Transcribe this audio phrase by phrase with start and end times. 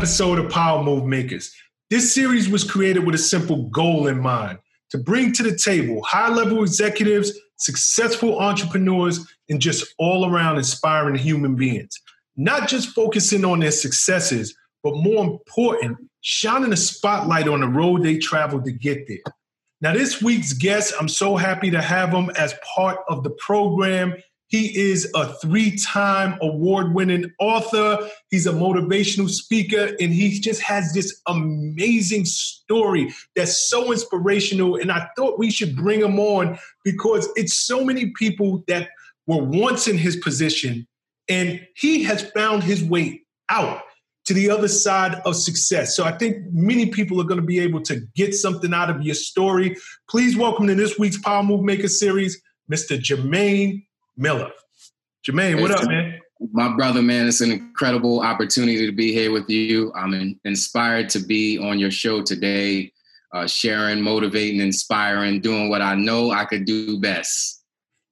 [0.00, 1.54] episode of Power Move Makers.
[1.90, 4.58] This series was created with a simple goal in mind
[4.88, 11.16] to bring to the table high level executives, successful entrepreneurs, and just all around inspiring
[11.16, 12.00] human beings.
[12.34, 18.02] Not just focusing on their successes, but more important, shining a spotlight on the road
[18.02, 19.34] they traveled to get there.
[19.82, 24.14] Now, this week's guest, I'm so happy to have him as part of the program.
[24.50, 28.10] He is a three time award winning author.
[28.30, 34.74] He's a motivational speaker, and he just has this amazing story that's so inspirational.
[34.74, 38.88] And I thought we should bring him on because it's so many people that
[39.28, 40.86] were once in his position,
[41.28, 43.82] and he has found his way out
[44.24, 45.94] to the other side of success.
[45.94, 49.02] So I think many people are going to be able to get something out of
[49.02, 49.76] your story.
[50.08, 53.00] Please welcome to this week's Power Move Maker series, Mr.
[53.00, 53.84] Jermaine
[54.20, 54.50] Miller.
[55.26, 56.20] Jermaine, what up, man?
[56.52, 59.92] My brother, man, it's an incredible opportunity to be here with you.
[59.94, 62.92] I'm in, inspired to be on your show today,
[63.34, 67.64] uh, sharing, motivating, inspiring, doing what I know I could do best.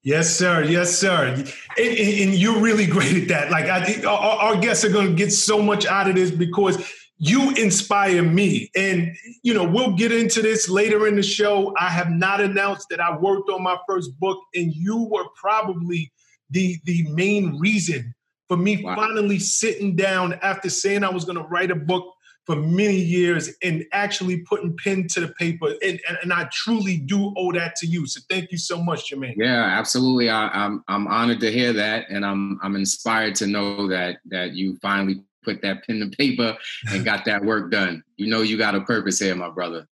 [0.02, 0.64] Yes, sir.
[0.64, 1.26] Yes, sir.
[1.26, 3.50] And, and, you're really great at that.
[3.50, 6.76] Like, I, our, our guests are going to get so much out of this because
[7.18, 8.70] you inspire me.
[8.76, 11.74] And, you know, we'll get into this later in the show.
[11.78, 16.12] I have not announced that I worked on my first book, and you were probably
[16.50, 18.14] the, the main reason
[18.46, 18.96] for me wow.
[18.96, 22.14] finally sitting down after saying I was going to write a book
[22.46, 25.74] for many years and actually putting pen to the paper.
[25.82, 28.06] And, and, and, I truly do owe that to you.
[28.06, 29.34] So thank you so much, Jermaine.
[29.36, 30.30] Yeah, absolutely.
[30.30, 32.06] I, am I'm, I'm honored to hear that.
[32.08, 36.56] And I'm, I'm inspired to know that, that you finally put that pen to paper
[36.90, 38.02] and got that work done.
[38.16, 39.88] You know, you got a purpose here, my brother.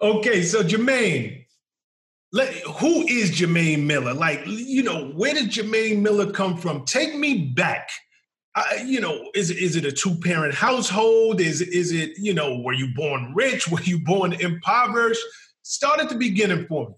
[0.00, 0.42] Okay.
[0.42, 1.46] So Jermaine,
[2.32, 4.14] let, who is Jermaine Miller?
[4.14, 6.84] Like, you know, where did Jermaine Miller come from?
[6.84, 7.90] Take me back
[8.56, 11.42] I, you know, is is it a two parent household?
[11.42, 13.68] Is is it you know, were you born rich?
[13.70, 15.20] Were you born impoverished?
[15.62, 16.94] Start at the beginning for me.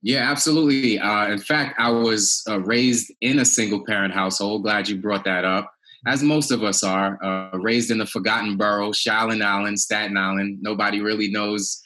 [0.00, 0.98] Yeah, absolutely.
[0.98, 4.62] Uh, in fact, I was uh, raised in a single parent household.
[4.62, 5.72] Glad you brought that up.
[6.06, 10.58] As most of us are, uh, raised in the forgotten borough, Shaolin Island, Staten Island.
[10.60, 11.80] Nobody really knows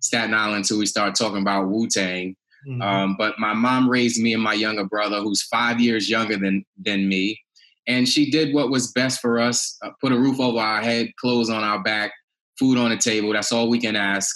[0.00, 2.36] Staten Island until we start talking about Wu Tang.
[2.68, 2.82] Mm-hmm.
[2.82, 6.64] Um, but my mom raised me and my younger brother, who's five years younger than
[6.84, 7.38] than me
[7.86, 11.10] and she did what was best for us uh, put a roof over our head
[11.16, 12.12] clothes on our back
[12.58, 14.34] food on the table that's all we can ask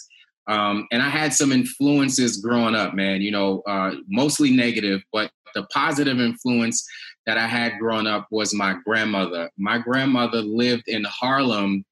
[0.48, 5.30] um, and i had some influences growing up man you know uh, mostly negative but
[5.54, 6.86] the positive influence
[7.28, 11.84] that i had growing up was my grandmother my grandmother lived in harlem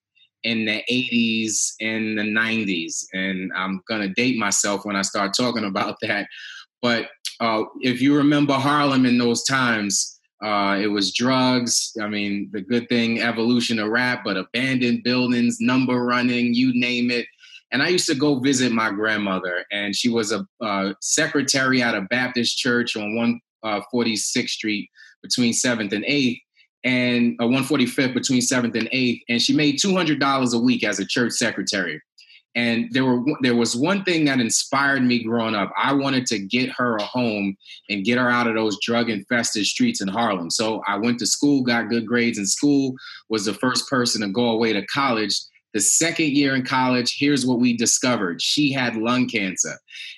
[0.44, 5.34] in the 80s and the 90s and i'm going to date myself when i start
[5.36, 6.26] talking about that
[6.80, 7.08] but
[7.40, 10.14] uh, if you remember harlem in those times
[10.44, 11.96] uh, it was drugs.
[12.00, 17.10] I mean, the good thing, evolution of rap, but abandoned buildings, number running, you name
[17.10, 17.26] it.
[17.72, 21.94] And I used to go visit my grandmother, and she was a uh, secretary at
[21.94, 24.90] a Baptist church on 146th uh, Street
[25.26, 26.40] between 7th and 8th,
[26.84, 29.20] and uh, 145th between 7th and 8th.
[29.28, 32.00] And she made $200 a week as a church secretary.
[32.54, 35.70] And there were there was one thing that inspired me growing up.
[35.76, 37.54] I wanted to get her a home
[37.90, 40.48] and get her out of those drug infested streets in Harlem.
[40.50, 42.94] So I went to school, got good grades in school,
[43.28, 45.38] was the first person to go away to college.
[45.74, 48.40] The second year in college, here's what we discovered.
[48.40, 49.74] She had lung cancer.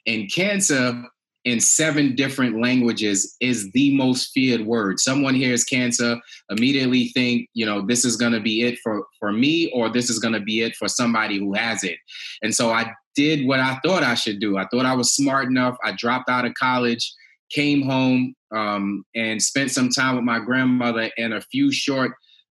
[0.06, 1.02] And cancer
[1.48, 5.00] in seven different languages is the most feared word.
[5.00, 6.18] Someone hears cancer,
[6.50, 10.10] immediately think, you know, this is going to be it for, for me, or this
[10.10, 11.96] is going to be it for somebody who has it.
[12.42, 14.58] And so I did what I thought I should do.
[14.58, 15.78] I thought I was smart enough.
[15.82, 17.10] I dropped out of college,
[17.50, 21.10] came home, um, and spent some time with my grandmother.
[21.16, 22.12] And a few short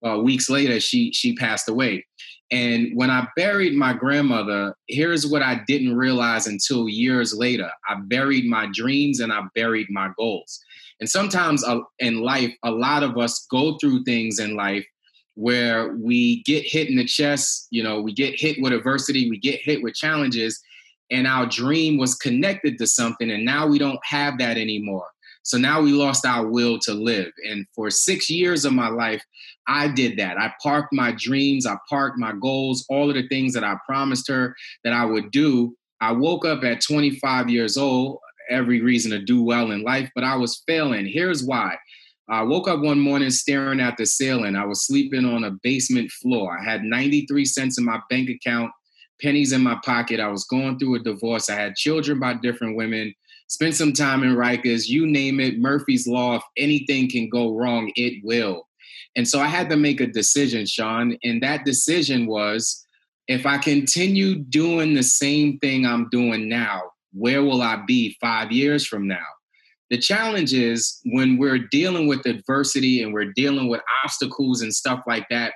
[0.02, 2.06] uh, weeks later, she she passed away.
[2.50, 7.96] And when I buried my grandmother, here's what I didn't realize until years later I
[8.06, 10.58] buried my dreams and I buried my goals.
[11.00, 14.84] And sometimes uh, in life, a lot of us go through things in life
[15.34, 19.38] where we get hit in the chest, you know, we get hit with adversity, we
[19.38, 20.60] get hit with challenges,
[21.10, 25.06] and our dream was connected to something, and now we don't have that anymore.
[25.48, 27.32] So now we lost our will to live.
[27.48, 29.24] And for six years of my life,
[29.66, 30.36] I did that.
[30.38, 34.28] I parked my dreams, I parked my goals, all of the things that I promised
[34.28, 34.54] her
[34.84, 35.74] that I would do.
[36.02, 38.18] I woke up at 25 years old,
[38.50, 41.06] every reason to do well in life, but I was failing.
[41.06, 41.76] Here's why.
[42.28, 44.54] I woke up one morning staring at the ceiling.
[44.54, 46.58] I was sleeping on a basement floor.
[46.58, 48.70] I had 93 cents in my bank account,
[49.22, 50.20] pennies in my pocket.
[50.20, 51.48] I was going through a divorce.
[51.48, 53.14] I had children by different women
[53.48, 57.90] spend some time in Rikers, you name it, Murphy's Law, if anything can go wrong,
[57.96, 58.68] it will.
[59.16, 61.16] And so I had to make a decision, Sean.
[61.24, 62.84] And that decision was
[63.26, 68.52] if I continue doing the same thing I'm doing now, where will I be five
[68.52, 69.26] years from now?
[69.90, 75.00] The challenge is when we're dealing with adversity and we're dealing with obstacles and stuff
[75.06, 75.54] like that,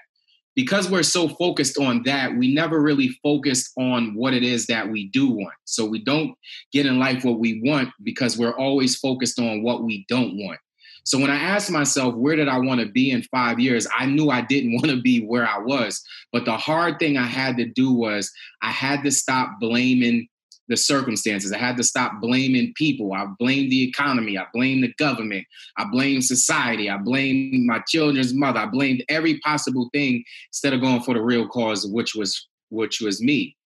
[0.54, 4.88] because we're so focused on that, we never really focused on what it is that
[4.88, 5.54] we do want.
[5.64, 6.34] So we don't
[6.72, 10.58] get in life what we want because we're always focused on what we don't want.
[11.04, 13.88] So when I asked myself, where did I want to be in five years?
[13.96, 16.02] I knew I didn't want to be where I was.
[16.32, 18.30] But the hard thing I had to do was
[18.62, 20.28] I had to stop blaming
[20.68, 21.52] the circumstances.
[21.52, 23.12] I had to stop blaming people.
[23.12, 24.38] I blamed the economy.
[24.38, 25.46] I blamed the government.
[25.76, 26.88] I blamed society.
[26.88, 28.60] I blamed my children's mother.
[28.60, 33.00] I blamed every possible thing instead of going for the real cause, which was which
[33.00, 33.56] was me.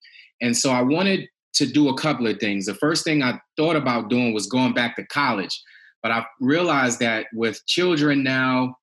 [0.41, 2.67] And so I wanted to do a couple of things.
[2.67, 5.63] The first thing I thought about doing was going back to college.
[6.03, 8.77] But I realized that with children now,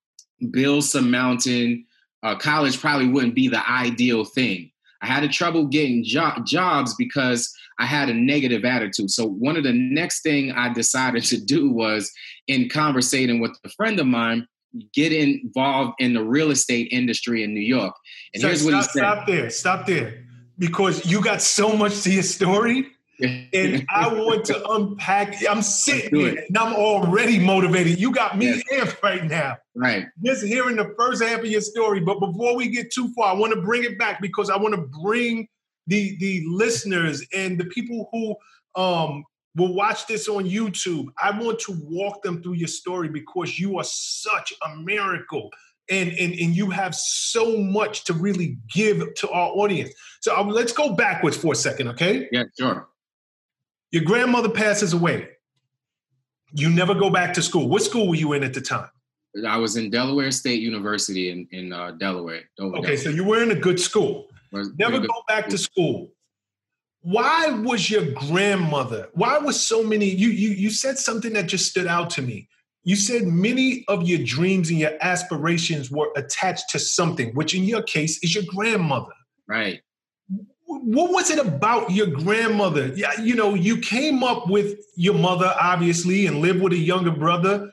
[0.52, 1.86] bills surmounting,
[2.24, 4.72] uh, college probably wouldn't be the ideal thing.
[5.02, 9.12] I had a trouble getting jo- jobs because I had a negative attitude.
[9.12, 12.12] So one of the next thing I decided to do was
[12.48, 14.48] in conversating with a friend of mine,
[14.94, 17.94] get involved in the real estate industry in New York.
[18.34, 19.00] And so here's what stop, he said.
[19.00, 20.26] Stop there, stop there.
[20.58, 22.88] Because you got so much to your story
[23.54, 25.36] and I want to unpack.
[25.48, 28.00] I'm sitting here and I'm already motivated.
[28.00, 28.80] You got me yeah.
[28.80, 29.58] amped right now.
[29.76, 30.06] Right.
[30.24, 32.00] Just hearing the first half of your story.
[32.00, 34.76] But before we get too far, I want to bring it back because I want
[34.76, 35.48] to bring
[35.88, 38.36] the the listeners and the people who
[38.82, 39.24] um
[39.56, 41.08] will watch this on YouTube.
[41.22, 45.52] I want to walk them through your story because you are such a miracle.
[45.90, 49.94] And, and, and you have so much to really give to our audience.
[50.22, 52.30] So um, let's go backwards for a second, okay?
[52.32, 52.88] Yeah, sure.
[53.92, 55.28] Your grandmother passes away.
[56.54, 57.68] You never go back to school.
[57.68, 58.88] What school were you in at the time?
[59.46, 62.44] I was in Delaware State University in, in uh, Delaware.
[62.60, 62.98] okay, Delaware.
[62.98, 64.28] so you were in a good school.
[64.78, 66.12] Never go back to school.
[67.02, 69.10] Why was your grandmother?
[69.14, 70.10] Why was so many?
[70.10, 72.48] You you you said something that just stood out to me.
[72.86, 77.64] You said many of your dreams and your aspirations were attached to something, which in
[77.64, 79.14] your case is your grandmother.
[79.48, 79.82] Right
[80.86, 82.88] what was it about your grandmother?
[82.96, 87.12] Yeah, you know, you came up with your mother, obviously, and lived with a younger
[87.12, 87.72] brother.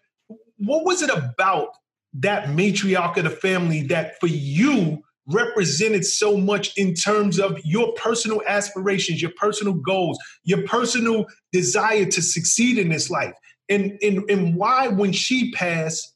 [0.59, 1.69] What was it about
[2.15, 7.93] that matriarch of the family that for you represented so much in terms of your
[7.95, 13.35] personal aspirations, your personal goals, your personal desire to succeed in this life?
[13.69, 16.15] And, and, and why, when she passed,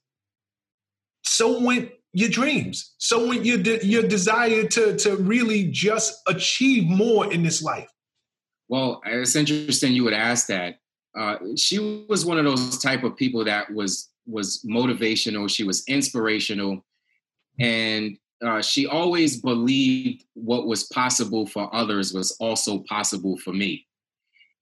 [1.23, 2.95] so went your dreams.
[2.99, 7.89] So went your de- your desire to to really just achieve more in this life.
[8.69, 10.77] Well, it's interesting you would ask that.
[11.19, 15.51] Uh, she was one of those type of people that was was motivational.
[15.51, 16.85] She was inspirational,
[17.59, 23.87] and uh, she always believed what was possible for others was also possible for me.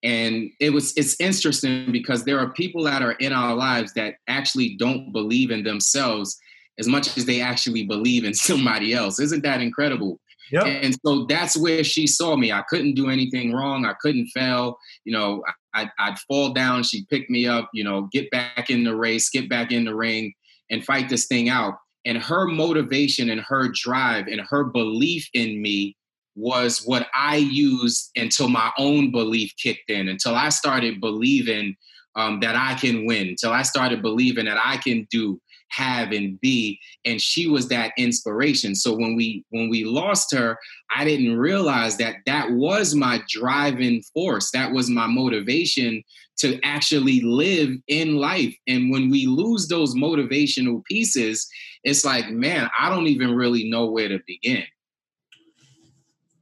[0.04, 4.16] And it was it's interesting because there are people that are in our lives that
[4.26, 6.38] actually don't believe in themselves
[6.78, 9.20] as much as they actually believe in somebody else.
[9.20, 10.18] Isn't that incredible?
[10.50, 10.64] Yep.
[10.66, 12.52] And so that's where she saw me.
[12.52, 13.86] I couldn't do anything wrong.
[13.86, 14.76] I couldn't fail.
[15.04, 16.82] You know, I'd, I'd fall down.
[16.82, 19.94] She'd pick me up, you know, get back in the race, get back in the
[19.94, 20.34] ring
[20.70, 21.78] and fight this thing out.
[22.04, 25.96] And her motivation and her drive and her belief in me
[26.34, 31.76] was what I used until my own belief kicked in, until I started believing
[32.16, 35.40] um, that I can win, until I started believing that I can do,
[35.72, 38.74] have and be and she was that inspiration.
[38.74, 40.58] So when we when we lost her
[40.94, 44.50] i didn't realize that that was my driving force.
[44.50, 46.02] That was my motivation
[46.38, 48.54] to actually live in life.
[48.66, 51.48] And when we lose those motivational pieces
[51.84, 54.64] it's like man i don't even really know where to begin.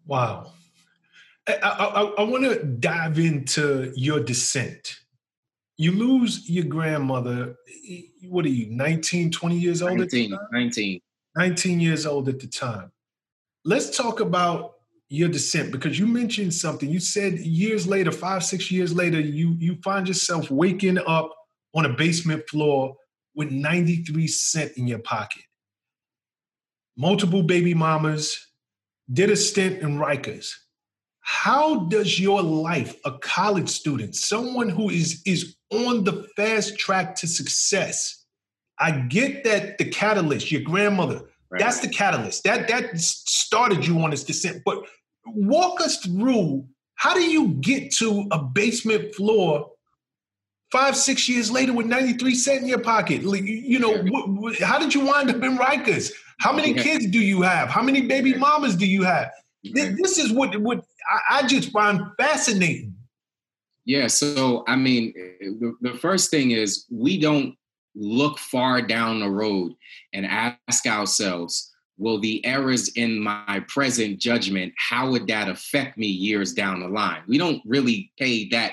[0.06, 0.52] Wow.
[1.46, 5.00] I, I, I want to dive into your descent
[5.80, 7.56] you lose your grandmother
[8.28, 11.00] what are you 19 20 years old 19 19
[11.36, 12.90] 19 years old at the time.
[13.64, 14.72] Let's talk about
[15.08, 16.88] your descent because you mentioned something.
[16.88, 21.34] You said years later five six years later you you find yourself waking up
[21.74, 22.96] on a basement floor
[23.34, 25.42] with 93 cent in your pocket.
[26.96, 28.48] Multiple baby mamas
[29.12, 30.50] did a stint in rikers
[31.30, 37.14] how does your life a college student someone who is is on the fast track
[37.14, 38.26] to success
[38.80, 41.60] i get that the catalyst your grandmother right.
[41.60, 44.82] that's the catalyst that that started you on this descent but
[45.24, 49.70] walk us through how do you get to a basement floor
[50.72, 53.22] five, six years later with 93 cent in your pocket.
[53.22, 56.12] You know, what, what, how did you wind up in Rikers?
[56.38, 57.68] How many kids do you have?
[57.68, 59.32] How many baby mamas do you have?
[59.64, 60.84] This is what what
[61.28, 62.94] I just find fascinating.
[63.84, 64.06] Yeah.
[64.06, 67.56] So I mean, the, the first thing is we don't
[67.94, 69.72] look far down the road
[70.12, 76.06] and ask ourselves, will the errors in my present judgment, how would that affect me
[76.06, 77.22] years down the line?
[77.26, 78.72] We don't really pay that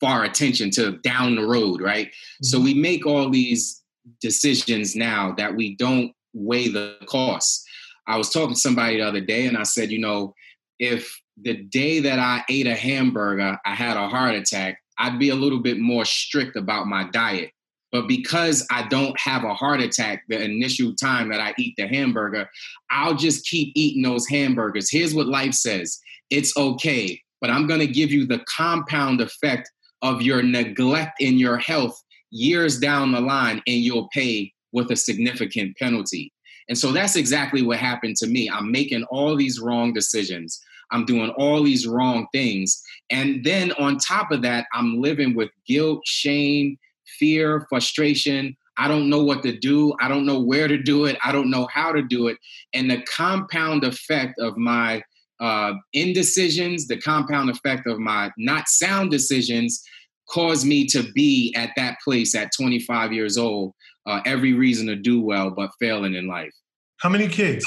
[0.00, 2.08] far attention to down the road, right?
[2.08, 2.44] Mm-hmm.
[2.44, 3.82] So we make all these
[4.20, 7.64] decisions now that we don't weigh the costs.
[8.06, 10.34] I was talking to somebody the other day and I said, you know,
[10.78, 15.28] if the day that I ate a hamburger, I had a heart attack, I'd be
[15.28, 17.50] a little bit more strict about my diet.
[17.92, 21.86] But because I don't have a heart attack the initial time that I eat the
[21.86, 22.48] hamburger,
[22.90, 24.90] I'll just keep eating those hamburgers.
[24.90, 25.98] Here's what life says
[26.30, 29.70] it's okay, but I'm to give you the compound effect
[30.02, 34.96] of your neglect in your health years down the line, and you'll pay with a
[34.96, 36.32] significant penalty.
[36.68, 38.50] And so that's exactly what happened to me.
[38.50, 40.60] I'm making all these wrong decisions.
[40.90, 42.82] I'm doing all these wrong things.
[43.10, 46.78] And then on top of that, I'm living with guilt, shame,
[47.18, 48.56] fear, frustration.
[48.78, 49.94] I don't know what to do.
[50.00, 51.16] I don't know where to do it.
[51.24, 52.36] I don't know how to do it.
[52.74, 55.02] And the compound effect of my
[55.40, 59.82] uh, indecisions, the compound effect of my not sound decisions
[60.28, 63.72] caused me to be at that place at 25 years old,
[64.06, 66.52] uh, every reason to do well, but failing in life.
[66.98, 67.66] How many kids?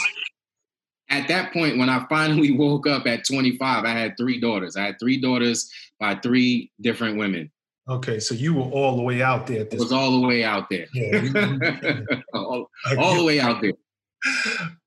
[1.09, 4.75] At that point, when I finally woke up at 25, I had three daughters.
[4.75, 7.51] I had three daughters by three different women.
[7.87, 9.61] Okay, so you were all the way out there.
[9.61, 10.01] At this was point.
[10.01, 10.85] all the way out there.
[10.93, 12.01] Yeah,
[12.33, 13.71] all, all the way out there.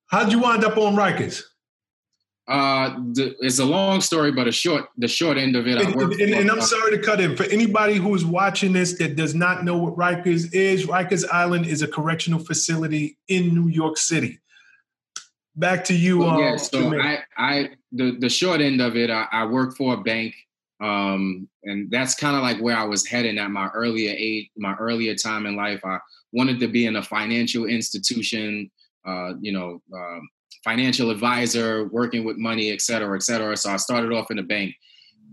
[0.06, 1.42] How'd you wind up on Rikers?
[2.46, 5.80] Uh, the, it's a long story, but a short the short end of it.
[5.80, 8.98] And, and, and, and, I'm sorry to cut in for anybody who is watching this
[8.98, 10.86] that does not know what Rikers is.
[10.86, 14.40] Rikers Island is a correctional facility in New York City.
[15.56, 16.18] Back to you.
[16.18, 19.76] Well, yeah, uh, so I, I the the short end of it, I, I work
[19.76, 20.34] for a bank,
[20.80, 24.74] um, and that's kind of like where I was heading at my earlier age, my
[24.76, 25.80] earlier time in life.
[25.84, 25.98] I
[26.32, 28.70] wanted to be in a financial institution,
[29.06, 29.82] uh, you know.
[29.94, 30.28] Um,
[30.64, 33.56] financial advisor, working with money, et cetera, et cetera.
[33.56, 34.76] So I started off in a bank.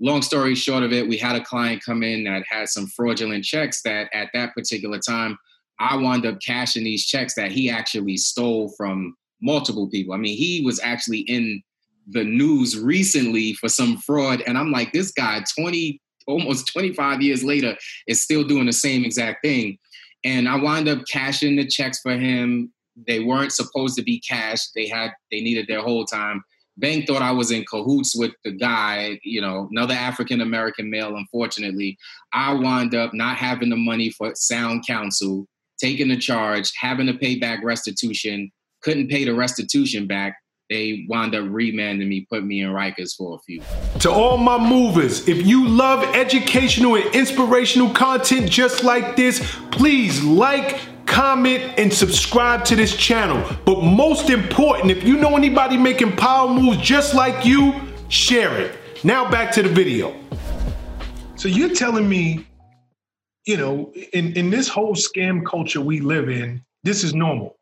[0.01, 3.43] Long story short of it, we had a client come in that had some fraudulent
[3.43, 5.37] checks that at that particular time,
[5.79, 10.13] I wound up cashing these checks that he actually stole from multiple people.
[10.13, 11.61] I mean, he was actually in
[12.07, 14.41] the news recently for some fraud.
[14.47, 17.77] And I'm like, this guy, 20, almost 25 years later,
[18.07, 19.77] is still doing the same exact thing.
[20.23, 22.71] And I wind up cashing the checks for him
[23.07, 24.71] they weren't supposed to be cashed.
[24.75, 26.43] They had they needed their whole time.
[26.77, 31.15] Bank thought I was in cahoots with the guy, you know, another African American male.
[31.15, 31.97] Unfortunately,
[32.33, 35.45] I wind up not having the money for sound counsel,
[35.79, 40.37] taking the charge, having to pay back restitution, couldn't pay the restitution back.
[40.69, 43.61] They wound up remanding me, put me in Rikers for a few.
[44.01, 49.39] To all my movers, if you love educational and inspirational content just like this,
[49.71, 53.43] please like, comment, and subscribe to this channel.
[53.65, 57.73] But most important, if you know anybody making power moves just like you,
[58.09, 58.77] share it.
[59.03, 60.15] Now back to the video.
[61.35, 62.45] So you're telling me,
[63.45, 67.58] you know, in, in this whole scam culture we live in, this is normal.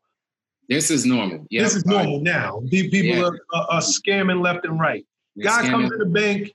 [0.68, 1.46] This is normal.
[1.50, 1.64] Yep.
[1.64, 2.60] This is normal now.
[2.70, 3.30] People yeah.
[3.54, 5.04] are, are, scamming left and right.
[5.34, 5.70] They're Guy scamming.
[5.70, 6.52] comes to the bank,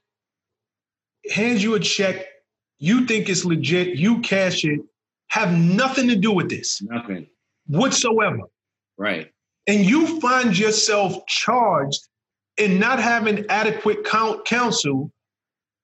[1.31, 2.27] hands you a check,
[2.77, 4.81] you think it's legit, you cash it,
[5.27, 6.81] have nothing to do with this.
[6.83, 7.27] Nothing.
[7.67, 8.41] Whatsoever.
[8.97, 9.31] Right.
[9.65, 12.07] And you find yourself charged
[12.57, 15.11] in not having adequate counsel,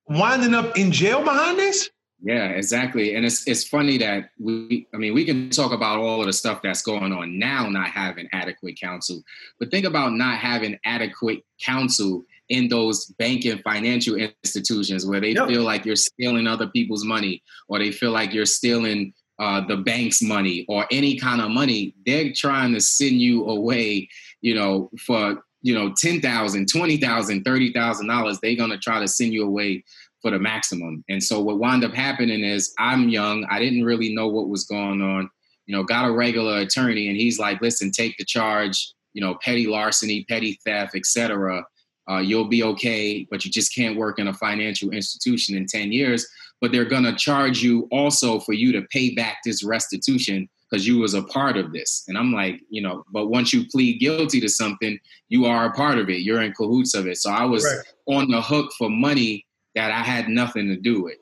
[0.08, 1.90] winding up in jail behind this?
[2.22, 3.16] Yeah, exactly.
[3.16, 6.34] And it's it's funny that we I mean we can talk about all of the
[6.34, 9.24] stuff that's going on now not having adequate counsel.
[9.60, 15.48] But think about not having adequate counsel in those banking financial institutions where they yep.
[15.48, 19.78] feel like you're stealing other people's money or they feel like you're stealing uh, the
[19.78, 24.10] bank's money or any kind of money, they're trying to send you away,
[24.42, 28.40] you know, for, you know, $10,000, $20,000, $30,000.
[28.42, 29.84] They're going to try to send you away
[30.22, 31.04] for the maximum.
[31.10, 33.46] And so what wound up happening is I'm young.
[33.50, 35.30] I didn't really know what was going on.
[35.66, 39.38] You know, got a regular attorney and he's like, listen, take the charge, you know,
[39.44, 41.64] petty larceny, petty theft, etc.
[42.10, 45.92] Uh, you'll be okay, but you just can't work in a financial institution in 10
[45.92, 46.28] years
[46.62, 50.88] but they're going to charge you also for you to pay back this restitution because
[50.88, 54.00] you was a part of this and i'm like you know but once you plead
[54.00, 55.00] guilty to something
[55.30, 58.18] you are a part of it you're in cahoots of it so i was right.
[58.18, 59.46] on the hook for money
[59.76, 61.18] that i had nothing to do with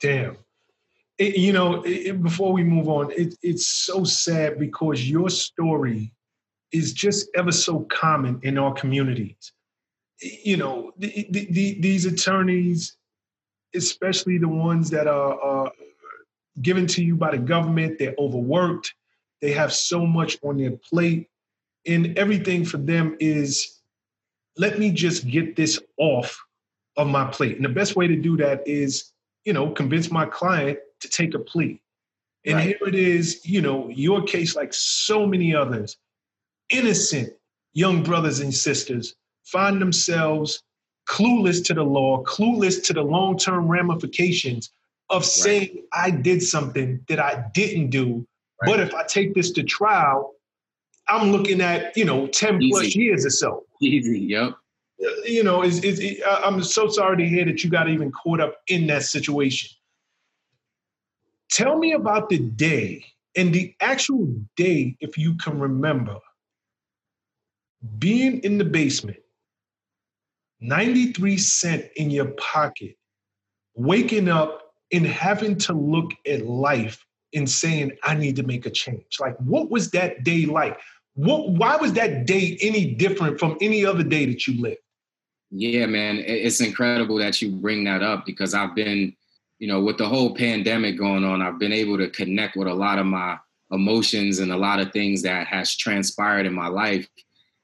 [0.00, 0.36] damn
[1.20, 6.12] it, you know, it, before we move on, it, it's so sad because your story
[6.72, 9.52] is just ever so common in our communities.
[10.22, 12.96] You know, the, the, these attorneys,
[13.74, 15.72] especially the ones that are, are
[16.62, 18.94] given to you by the government, they're overworked,
[19.42, 21.28] they have so much on their plate,
[21.86, 23.80] and everything for them is
[24.56, 26.42] let me just get this off
[27.00, 27.56] of my plate.
[27.56, 29.12] And the best way to do that is,
[29.44, 31.80] you know, convince my client to take a plea.
[32.46, 32.66] And right.
[32.68, 35.96] here it is, you know, your case, like so many others,
[36.70, 37.32] innocent
[37.72, 39.14] young brothers and sisters
[39.44, 40.62] find themselves
[41.08, 44.70] clueless to the law, clueless to the long term ramifications
[45.10, 45.82] of saying.
[45.92, 48.26] I did something that I didn't do.
[48.62, 48.66] Right.
[48.66, 50.34] But if I take this to trial,
[51.08, 52.70] I'm looking at, you know, 10 Easy.
[52.70, 53.64] plus years or so.
[53.82, 54.54] Easy, yep.
[55.24, 58.56] You know, is is I'm so sorry to hear that you got even caught up
[58.68, 59.70] in that situation.
[61.50, 63.04] Tell me about the day
[63.36, 66.18] and the actual day, if you can remember,
[67.98, 69.18] being in the basement,
[70.60, 72.96] 93 cent in your pocket,
[73.74, 78.70] waking up and having to look at life and saying, I need to make a
[78.70, 79.18] change.
[79.20, 80.78] Like, what was that day like?
[81.14, 84.78] What, why was that day any different from any other day that you lived?
[85.50, 89.16] Yeah, man, it's incredible that you bring that up because I've been
[89.60, 92.74] you know, with the whole pandemic going on, I've been able to connect with a
[92.74, 93.38] lot of my
[93.70, 97.06] emotions and a lot of things that has transpired in my life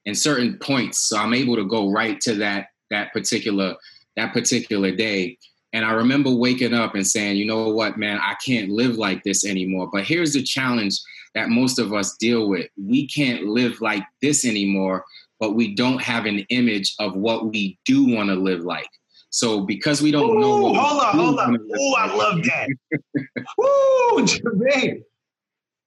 [0.04, 1.00] in certain points.
[1.08, 3.74] So I'm able to go right to that that particular
[4.14, 5.38] that particular day.
[5.72, 9.24] And I remember waking up and saying, you know what, man, I can't live like
[9.24, 9.88] this anymore.
[9.92, 11.00] But here's the challenge
[11.34, 12.68] that most of us deal with.
[12.76, 15.04] We can't live like this anymore,
[15.40, 18.88] but we don't have an image of what we do want to live like.
[19.30, 21.68] So because we don't Ooh, know, hold on, hold on.
[21.78, 22.68] Oh, I love that.
[23.60, 25.02] Ooh, Jermaine.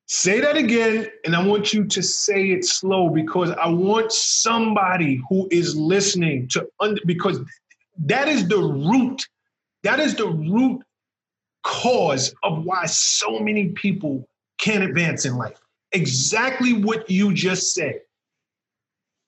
[0.07, 5.21] Say that again, and I want you to say it slow because I want somebody
[5.29, 7.39] who is listening to under because
[8.05, 9.23] that is the root.
[9.83, 10.81] That is the root
[11.63, 15.59] cause of why so many people can't advance in life.
[15.91, 18.01] Exactly what you just said.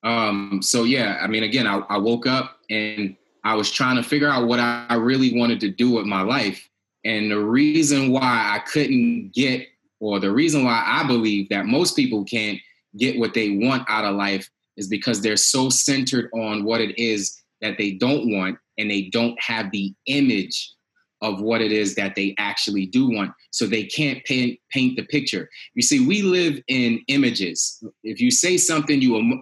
[0.04, 4.04] Um, so yeah, I mean, again, I, I woke up and I was trying to
[4.04, 6.68] figure out what I really wanted to do with my life.
[7.04, 9.68] And the reason why I couldn't get,
[10.00, 12.60] or the reason why I believe that most people can't
[12.98, 16.98] get what they want out of life is because they're so centered on what it
[17.00, 20.74] is that they don't want and they don't have the image
[21.22, 23.32] of what it is that they actually do want.
[23.52, 25.50] So they can't paint, paint the picture.
[25.76, 27.84] You see, we live in images.
[28.04, 29.40] If you say something, you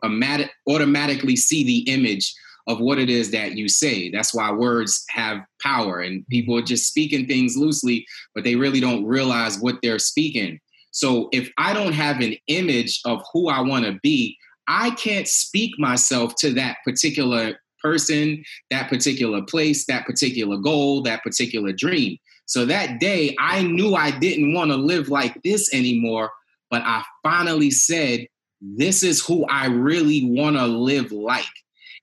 [0.68, 2.34] automatically see the image
[2.68, 4.12] of what it is that you say.
[4.12, 6.30] That's why words have power and mm-hmm.
[6.30, 10.60] people are just speaking things loosely, but they really don't realize what they're speaking.
[10.92, 14.38] So if I don't have an image of who I want to be,
[14.68, 21.24] I can't speak myself to that particular person, that particular place, that particular goal, that
[21.24, 22.18] particular dream.
[22.46, 26.32] So that day, I knew I didn't want to live like this anymore,
[26.72, 28.28] but I finally said,
[28.62, 31.46] This is who I really want to live like.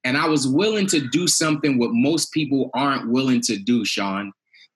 [0.04, 4.32] And I was willing to do something what most people aren't willing to do, Sean.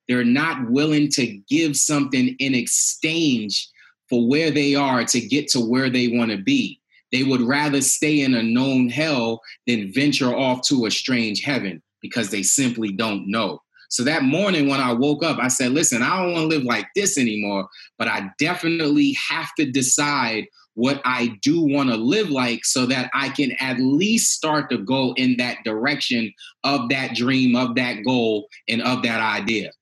[0.08, 3.68] They're not willing to give something in exchange
[4.08, 6.79] for where they are to get to where they want to be.
[7.12, 11.82] They would rather stay in a known hell than venture off to a strange heaven
[12.00, 13.60] because they simply don't know.
[13.88, 16.62] So that morning when I woke up, I said, listen, I don't want to live
[16.62, 17.68] like this anymore,
[17.98, 23.10] but I definitely have to decide what I do want to live like so that
[23.12, 28.04] I can at least start to go in that direction of that dream, of that
[28.04, 29.72] goal, and of that idea.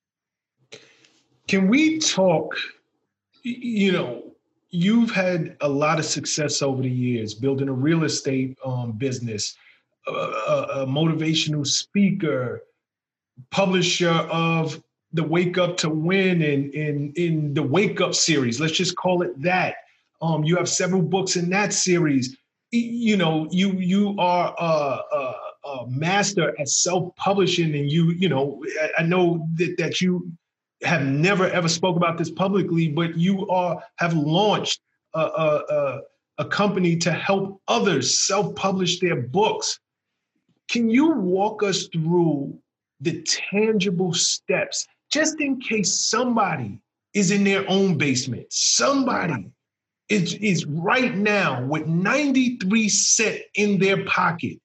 [1.46, 2.54] Can we talk?
[3.42, 4.34] You know,
[4.70, 9.56] you've had a lot of success over the years building a real estate um, business,
[10.06, 12.62] a, a, motivational speaker,
[13.50, 18.60] publisher of the Wake Up to Win and in, in the Wake Up series.
[18.60, 19.76] Let's just call it that.
[20.20, 22.36] Um, you have several books in that series.
[22.70, 25.00] You know, you you are a,
[25.64, 28.62] a, master at self-publishing, and you you know,
[28.98, 30.30] I know that that you
[30.82, 34.80] have never ever spoke about this publicly, but you are have launched
[35.14, 36.00] a, a,
[36.38, 39.80] a company to help others self-publish their books.
[40.68, 42.58] Can you walk us through
[43.00, 46.80] the tangible steps, just in case somebody
[47.14, 49.50] is in their own basement, somebody
[50.08, 54.58] is, is right now with 93 cent in their pocket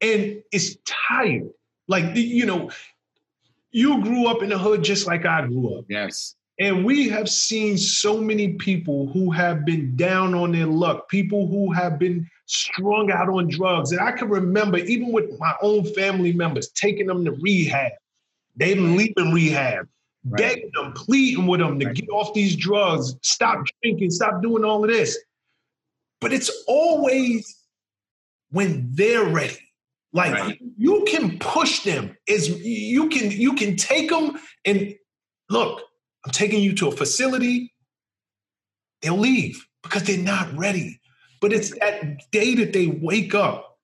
[0.00, 1.50] and is tired.
[1.88, 2.70] Like, you know,
[3.72, 5.84] you grew up in the hood just like I grew up.
[5.88, 6.34] Yes.
[6.58, 11.46] And we have seen so many people who have been down on their luck, people
[11.46, 13.92] who have been strung out on drugs.
[13.92, 17.92] And I can remember, even with my own family members, taking them to rehab,
[18.56, 19.88] they leaving rehab,
[20.26, 20.38] right.
[20.38, 21.94] begging them, pleading with them to right.
[21.94, 25.18] get off these drugs, stop drinking, stop doing all of this.
[26.20, 27.56] But it's always
[28.50, 29.69] when they're ready.
[30.12, 30.58] Like right.
[30.76, 34.94] you can push them is you can you can take them and
[35.48, 35.82] look,
[36.24, 37.72] I'm taking you to a facility.
[39.02, 41.00] They'll leave because they're not ready.
[41.40, 43.78] But it's that day that they wake up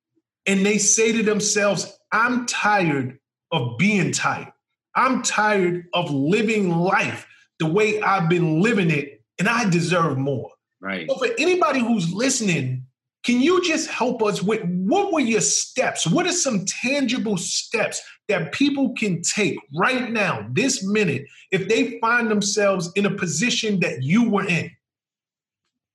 [0.47, 3.19] and they say to themselves, I'm tired
[3.53, 4.53] of being tired.
[4.95, 7.27] I'm tired of living life
[7.59, 10.51] the way I've been living it, and I deserve more.
[10.81, 11.09] Right.
[11.09, 12.86] So for anybody who's listening
[13.27, 16.07] can you just help us with what were your steps?
[16.07, 21.99] What are some tangible steps that people can take right now, this minute, if they
[21.99, 24.71] find themselves in a position that you were in?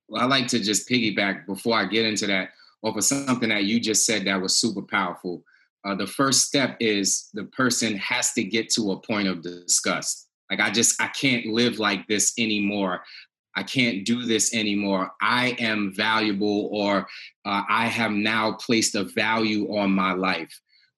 [0.10, 2.50] Well, I like to just piggyback before I get into that
[2.84, 5.46] off of something that you just said that was super powerful.
[5.86, 10.28] Uh, the first step is the person has to get to a point of disgust.
[10.50, 13.04] Like I just I can't live like this anymore.
[13.56, 15.12] I can't do this anymore.
[15.22, 17.08] I am valuable, or
[17.46, 20.52] uh, I have now placed a value on my life.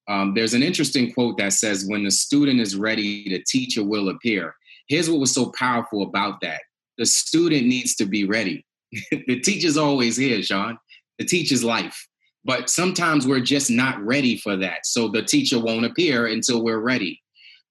[0.08, 4.10] Um, there's an interesting quote that says, When the student is ready, the teacher will
[4.10, 4.56] appear.
[4.88, 6.62] Here's what was so powerful about that
[6.98, 8.66] the student needs to be ready.
[9.12, 10.78] the teacher's always here, Sean.
[11.18, 12.08] The teacher's life.
[12.46, 14.86] But sometimes we're just not ready for that.
[14.86, 17.22] So the teacher won't appear until we're ready.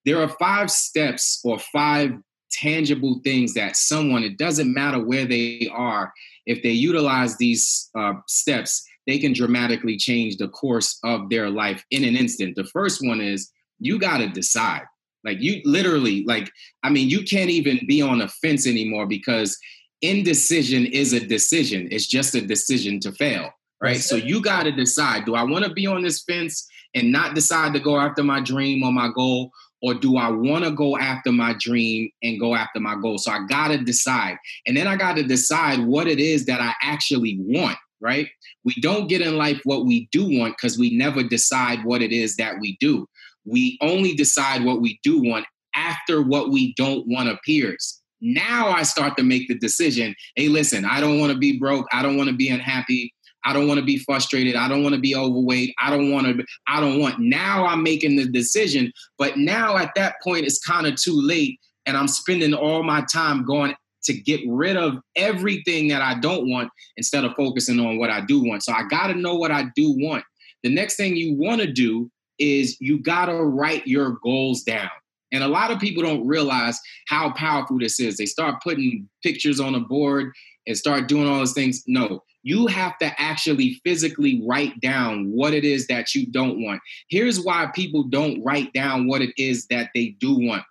[0.05, 2.11] There are five steps or five
[2.53, 6.13] tangible things that someone, it doesn't matter where they are,
[6.45, 11.83] if they utilize these uh, steps, they can dramatically change the course of their life
[11.91, 12.55] in an instant.
[12.55, 14.83] The first one is you got to decide.
[15.23, 16.51] Like you literally, like,
[16.83, 19.57] I mean, you can't even be on a fence anymore because
[20.01, 21.87] indecision is a decision.
[21.91, 23.49] It's just a decision to fail,
[23.81, 23.97] right?
[23.97, 27.35] So you got to decide do I want to be on this fence and not
[27.35, 29.51] decide to go after my dream or my goal?
[29.83, 33.17] Or do I want to go after my dream and go after my goal?
[33.17, 34.37] So I got to decide.
[34.65, 38.29] And then I got to decide what it is that I actually want, right?
[38.63, 42.13] We don't get in life what we do want because we never decide what it
[42.13, 43.05] is that we do.
[43.43, 48.01] We only decide what we do want after what we don't want appears.
[48.21, 51.87] Now I start to make the decision hey, listen, I don't want to be broke.
[51.91, 53.13] I don't want to be unhappy.
[53.45, 54.55] I don't want to be frustrated.
[54.55, 55.73] I don't want to be overweight.
[55.81, 57.19] I don't want to, I don't want.
[57.19, 58.91] Now I'm making the decision.
[59.17, 61.59] But now at that point, it's kind of too late.
[61.85, 66.49] And I'm spending all my time going to get rid of everything that I don't
[66.49, 68.63] want instead of focusing on what I do want.
[68.63, 70.23] So I got to know what I do want.
[70.63, 74.89] The next thing you want to do is you got to write your goals down.
[75.31, 78.17] And a lot of people don't realize how powerful this is.
[78.17, 80.31] They start putting pictures on a board
[80.67, 81.83] and start doing all those things.
[81.87, 86.81] No, you have to actually physically write down what it is that you don't want.
[87.09, 90.63] Here's why people don't write down what it is that they do want.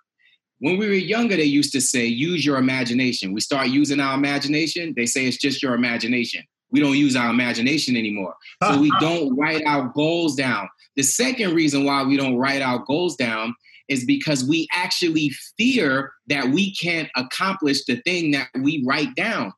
[0.59, 3.33] When we were younger, they used to say, use your imagination.
[3.33, 6.43] We start using our imagination, they say it's just your imagination.
[6.71, 8.35] We don't use our imagination anymore.
[8.63, 10.69] So we don't write our goals down.
[10.95, 13.55] The second reason why we don't write our goals down
[13.89, 19.53] is because we actually fear that we can't accomplish the thing that we write down.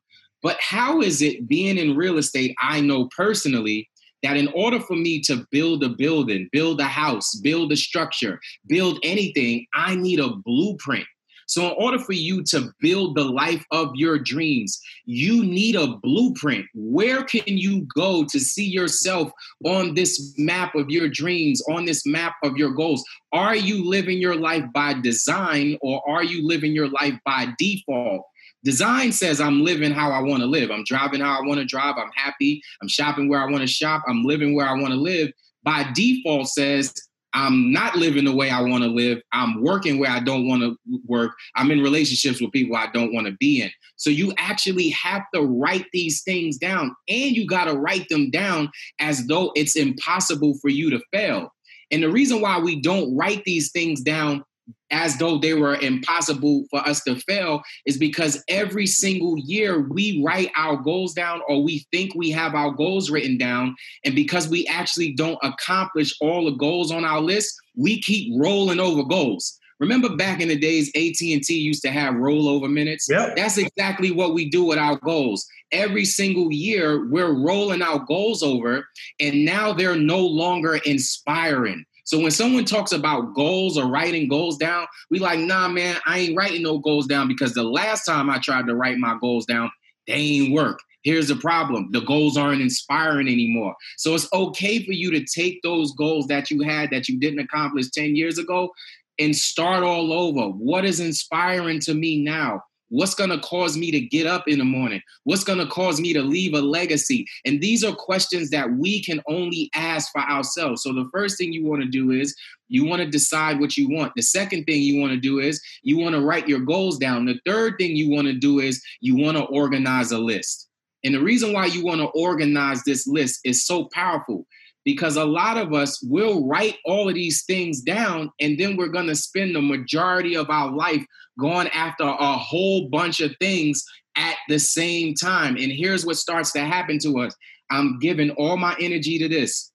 [0.46, 2.54] But how is it being in real estate?
[2.62, 3.90] I know personally
[4.22, 8.38] that in order for me to build a building, build a house, build a structure,
[8.68, 11.04] build anything, I need a blueprint.
[11.48, 15.96] So, in order for you to build the life of your dreams, you need a
[15.96, 16.66] blueprint.
[16.74, 19.32] Where can you go to see yourself
[19.64, 23.04] on this map of your dreams, on this map of your goals?
[23.32, 28.22] Are you living your life by design or are you living your life by default?
[28.66, 30.72] Design says I'm living how I want to live.
[30.72, 31.94] I'm driving how I want to drive.
[31.98, 32.60] I'm happy.
[32.82, 34.02] I'm shopping where I want to shop.
[34.08, 35.30] I'm living where I want to live.
[35.62, 36.92] By default says
[37.32, 39.20] I'm not living the way I want to live.
[39.32, 40.76] I'm working where I don't want to
[41.06, 41.30] work.
[41.54, 43.70] I'm in relationships with people I don't want to be in.
[43.94, 48.30] So you actually have to write these things down and you got to write them
[48.30, 51.52] down as though it's impossible for you to fail.
[51.92, 54.42] And the reason why we don't write these things down
[54.90, 60.22] as though they were impossible for us to fail is because every single year we
[60.24, 63.74] write our goals down or we think we have our goals written down.
[64.04, 68.80] And because we actually don't accomplish all the goals on our list we keep rolling
[68.80, 69.58] over goals.
[69.78, 73.06] Remember back in the days at&t used to have rollover minutes?
[73.10, 73.36] Yep.
[73.36, 75.46] that's exactly what we do with our goals.
[75.72, 78.86] Every single year we're rolling our goals over
[79.20, 84.56] and now they're no longer inspiring So when someone talks about goals or writing goals
[84.56, 88.30] down, we like, nah, man, I ain't writing no goals down because the last time
[88.30, 89.70] I tried to write my goals down,
[90.06, 90.78] they ain't work.
[91.02, 93.74] Here's the problem the goals aren't inspiring anymore.
[93.96, 97.40] So it's okay for you to take those goals that you had that you didn't
[97.40, 98.70] accomplish 10 years ago
[99.18, 100.48] and start all over.
[100.48, 102.62] What is inspiring to me now?
[102.88, 105.02] What's going to cause me to get up in the morning?
[105.24, 107.26] What's going to cause me to leave a legacy?
[107.44, 110.82] And these are questions that we can only ask for ourselves.
[110.82, 112.34] So the first thing you want to do is
[112.68, 114.12] you want to decide what you want.
[114.14, 117.26] The second thing you want to do is you want to write your goals down.
[117.26, 120.68] The third thing you want to do is you want to organize a list.
[121.04, 124.46] And the reason why you want to organize this list is so powerful
[124.84, 128.88] because a lot of us will write all of these things down and then we're
[128.88, 131.04] going to spend the majority of our life
[131.38, 133.84] going after a whole bunch of things
[134.16, 137.34] at the same time and here's what starts to happen to us
[137.70, 139.72] i'm giving all my energy to this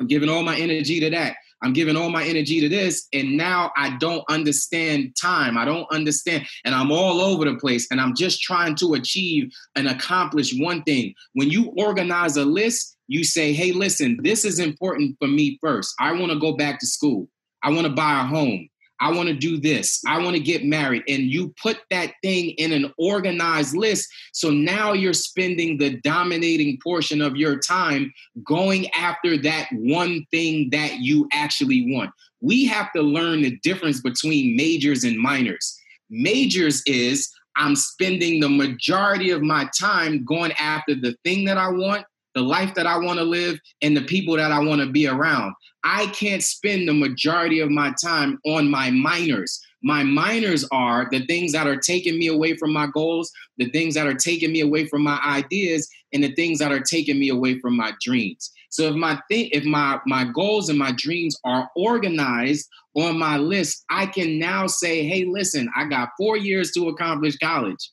[0.00, 3.36] i'm giving all my energy to that I'm giving all my energy to this, and
[3.36, 5.58] now I don't understand time.
[5.58, 9.52] I don't understand, and I'm all over the place, and I'm just trying to achieve
[9.76, 11.14] and accomplish one thing.
[11.34, 15.94] When you organize a list, you say, hey, listen, this is important for me first.
[16.00, 17.28] I want to go back to school.
[17.62, 18.68] I want to buy a home.
[19.00, 20.02] I want to do this.
[20.06, 21.02] I want to get married.
[21.08, 24.08] And you put that thing in an organized list.
[24.32, 28.12] So now you're spending the dominating portion of your time
[28.44, 32.10] going after that one thing that you actually want.
[32.40, 35.78] We have to learn the difference between majors and minors.
[36.10, 41.68] Majors is I'm spending the majority of my time going after the thing that I
[41.68, 44.86] want the life that I want to live, and the people that I want to
[44.88, 45.54] be around.
[45.84, 49.60] I can't spend the majority of my time on my minors.
[49.82, 53.94] My minors are the things that are taking me away from my goals, the things
[53.94, 57.30] that are taking me away from my ideas, and the things that are taking me
[57.30, 58.50] away from my dreams.
[58.68, 63.38] So if my thing, if my my goals and my dreams are organized on my
[63.38, 67.90] list, I can now say, "Hey, listen, I got 4 years to accomplish college.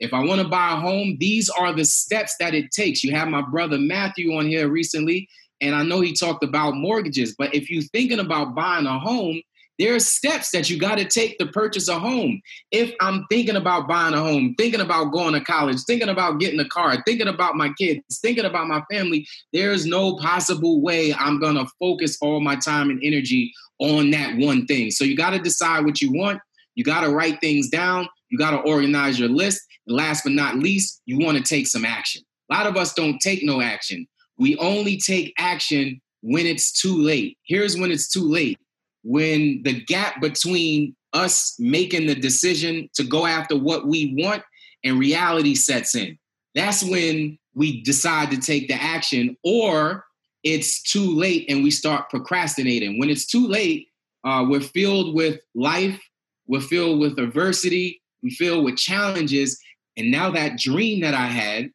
[0.00, 3.02] If I want to buy a home, these are the steps that it takes.
[3.02, 5.28] You have my brother Matthew on here recently,
[5.64, 7.34] and I know he talked about mortgages.
[7.36, 9.40] But if you're thinking about buying a home,
[9.78, 12.40] there are steps that you got to take to purchase a home.
[12.70, 16.60] If I'm thinking about buying a home, thinking about going to college, thinking about getting
[16.60, 21.40] a car, thinking about my kids, thinking about my family, there's no possible way I'm
[21.40, 24.90] going to focus all my time and energy on that one thing.
[24.90, 26.40] So you got to decide what you want.
[26.76, 28.08] You got to write things down.
[28.28, 29.62] You got to organize your list.
[29.86, 32.22] And last but not least, you want to take some action.
[32.50, 34.06] A lot of us don't take no action.
[34.38, 37.38] We only take action when it's too late.
[37.44, 38.58] Here's when it's too late
[39.04, 44.42] when the gap between us making the decision to go after what we want
[44.82, 46.18] and reality sets in.
[46.54, 50.04] That's when we decide to take the action, or
[50.42, 52.98] it's too late and we start procrastinating.
[52.98, 53.88] When it's too late,
[54.24, 56.00] uh, we're filled with life,
[56.46, 59.58] we're filled with adversity, we're filled with challenges,
[59.96, 61.70] and now that dream that I had,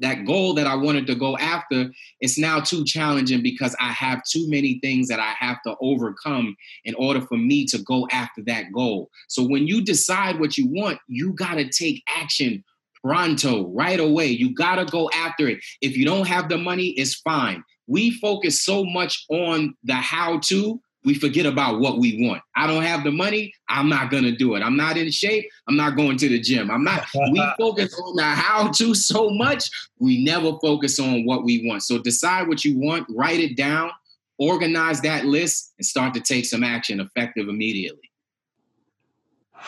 [0.00, 4.24] that goal that I wanted to go after, it's now too challenging because I have
[4.24, 8.42] too many things that I have to overcome in order for me to go after
[8.46, 9.10] that goal.
[9.28, 12.64] So when you decide what you want, you got to take action
[13.04, 14.28] pronto, right away.
[14.28, 15.58] You got to go after it.
[15.82, 17.62] If you don't have the money, it's fine.
[17.86, 22.42] We focus so much on the how to we forget about what we want.
[22.56, 23.52] I don't have the money.
[23.68, 24.62] I'm not going to do it.
[24.62, 25.48] I'm not in shape.
[25.68, 26.70] I'm not going to the gym.
[26.70, 27.06] I'm not.
[27.30, 29.70] we focus on the how to so much.
[29.98, 31.82] We never focus on what we want.
[31.82, 33.90] So decide what you want, write it down,
[34.38, 38.10] organize that list, and start to take some action effective immediately.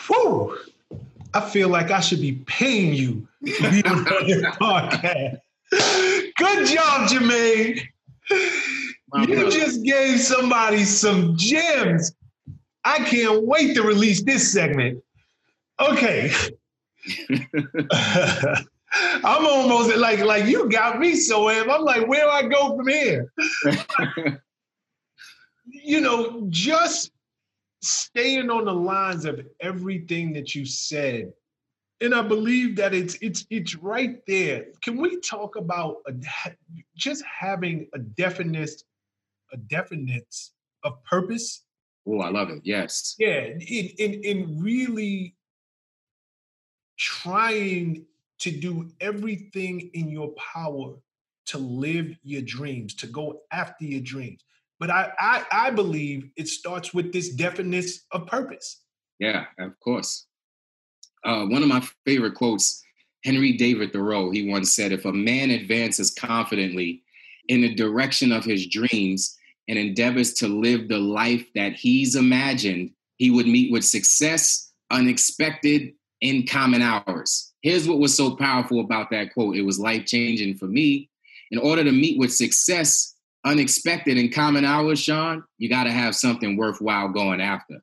[0.07, 0.57] Whew.
[1.33, 5.39] I feel like I should be paying you to be on your podcast.
[5.69, 7.81] Good job, Jermaine
[9.15, 12.11] you just gave somebody some gems.
[12.83, 15.03] I can't wait to release this segment.
[15.79, 16.31] Okay.
[19.23, 21.69] I'm almost like like you got me so am.
[21.69, 23.31] I'm like, where do I go from here?
[25.65, 27.11] you know, just
[27.81, 31.31] staying on the lines of everything that you said,
[32.01, 34.67] and I believe that it's it's it's right there.
[34.81, 36.13] Can we talk about a,
[36.95, 38.83] just having a definite
[39.53, 40.35] a definite
[40.83, 41.63] of purpose.
[42.07, 42.61] Oh, I love it.
[42.63, 43.15] Yes.
[43.19, 45.35] Yeah, in, in in really
[46.97, 48.05] trying
[48.39, 50.95] to do everything in your power
[51.47, 54.43] to live your dreams, to go after your dreams.
[54.79, 58.83] But I I, I believe it starts with this definiteness of purpose.
[59.19, 60.27] Yeah, of course.
[61.23, 62.83] Uh, one of my favorite quotes,
[63.23, 67.03] Henry David Thoreau, he once said, "If a man advances confidently
[67.47, 69.36] in the direction of his dreams,
[69.67, 75.93] and endeavors to live the life that he's imagined, he would meet with success, unexpected,
[76.21, 77.53] in common hours.
[77.61, 81.09] Here's what was so powerful about that quote it was life changing for me.
[81.51, 86.15] In order to meet with success, unexpected, in common hours, Sean, you got to have
[86.15, 87.81] something worthwhile going after.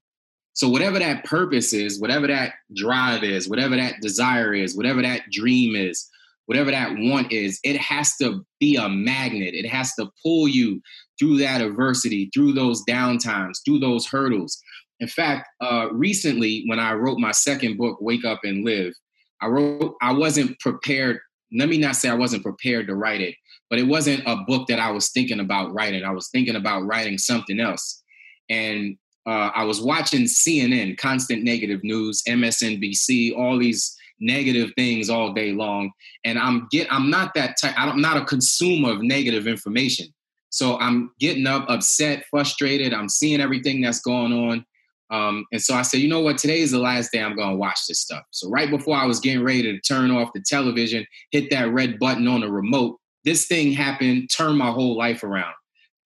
[0.53, 5.31] So, whatever that purpose is, whatever that drive is, whatever that desire is, whatever that
[5.31, 6.09] dream is,
[6.47, 9.55] whatever that want is, it has to be a magnet.
[9.55, 10.81] It has to pull you
[11.19, 14.61] through that adversity, through those downtimes, through those hurdles.
[15.01, 18.93] In fact, uh, recently when I wrote my second book, Wake Up and Live,
[19.41, 21.19] I wrote, I wasn't prepared.
[21.53, 23.35] Let me not say I wasn't prepared to write it,
[23.71, 26.05] but it wasn't a book that I was thinking about writing.
[26.05, 28.03] I was thinking about writing something else.
[28.49, 35.33] And uh, I was watching CNN, constant negative news, MSNBC, all these negative things all
[35.33, 35.93] day long.
[36.25, 40.07] And I'm get I'm not that type, I'm not a consumer of negative information.
[40.51, 42.95] So I'm getting up upset, frustrated.
[42.95, 44.65] I'm seeing everything that's going on.
[45.11, 46.39] Um, and so I said, you know what?
[46.39, 48.23] Today is the last day I'm going to watch this stuff.
[48.31, 51.99] So right before I was getting ready to turn off the television, hit that red
[51.99, 55.55] button on the remote, this thing happened, turned my whole life around.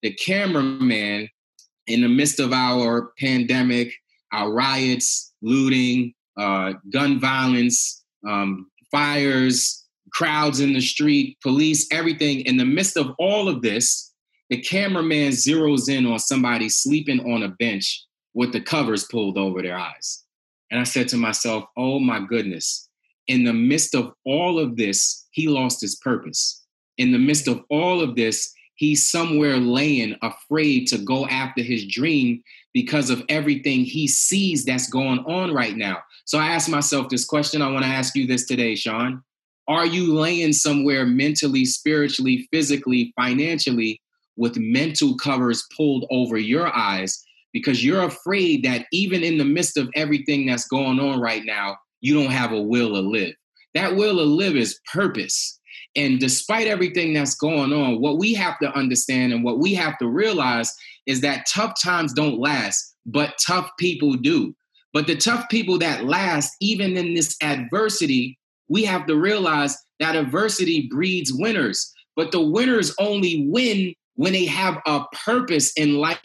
[0.01, 1.29] The cameraman,
[1.87, 3.93] in the midst of our pandemic,
[4.31, 12.41] our riots, looting, uh, gun violence, um, fires, crowds in the street, police, everything.
[12.41, 14.13] In the midst of all of this,
[14.49, 19.61] the cameraman zeroes in on somebody sleeping on a bench with the covers pulled over
[19.61, 20.23] their eyes.
[20.71, 22.89] And I said to myself, oh my goodness,
[23.27, 26.65] in the midst of all of this, he lost his purpose.
[26.97, 31.85] In the midst of all of this, he's somewhere laying afraid to go after his
[31.85, 32.41] dream
[32.73, 35.99] because of everything he sees that's going on right now.
[36.29, 37.63] So I asked myself this question.
[37.63, 39.23] I want to ask you this today, Sean.
[39.67, 43.99] Are you laying somewhere mentally, spiritually, physically, financially
[44.37, 47.19] with mental covers pulled over your eyes
[47.51, 51.75] because you're afraid that even in the midst of everything that's going on right now,
[51.99, 53.33] you don't have a will to live.
[53.73, 55.59] That will to live is purpose.
[55.95, 59.97] And despite everything that's going on, what we have to understand and what we have
[59.97, 60.71] to realize
[61.07, 64.53] is that tough times don't last, but tough people do.
[64.93, 70.15] But the tough people that last, even in this adversity, we have to realize that
[70.15, 71.91] adversity breeds winners.
[72.15, 76.19] But the winners only win when they have a purpose in life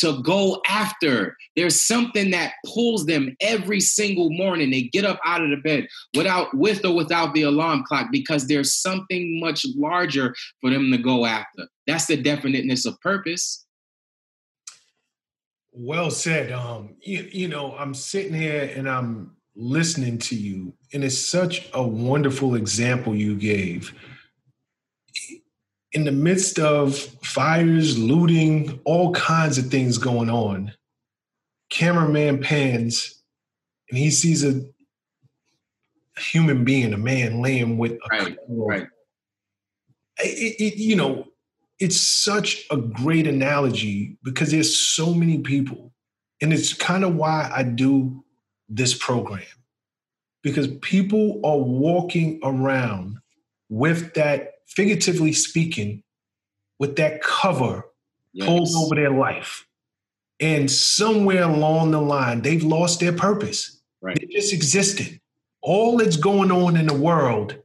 [0.00, 1.36] to go after.
[1.56, 4.70] There's something that pulls them every single morning.
[4.70, 8.46] They get up out of the bed without with or without the alarm clock because
[8.46, 11.68] there's something much larger for them to go after.
[11.86, 13.66] That's the definiteness of purpose.
[15.82, 16.52] Well said.
[16.52, 21.68] Um, you, you know, I'm sitting here and I'm listening to you, and it's such
[21.72, 23.94] a wonderful example you gave
[25.92, 30.72] in the midst of fires, looting, all kinds of things going on,
[31.68, 33.20] cameraman pans
[33.90, 34.62] and he sees a
[36.16, 38.86] human being, a man laying with a right, right.
[40.18, 41.26] It, it, you know,
[41.80, 45.92] it's such a great analogy because there's so many people,
[46.40, 48.24] and it's kind of why I do
[48.68, 49.42] this program
[50.42, 53.18] because people are walking around
[53.68, 56.02] with that figuratively speaking,
[56.78, 57.84] with that cover
[58.32, 58.46] yes.
[58.46, 59.66] pulled over their life.
[60.38, 63.80] And somewhere along the line, they've lost their purpose.
[64.00, 64.16] Right.
[64.18, 65.20] They just existed.
[65.60, 67.56] All that's going on in the world,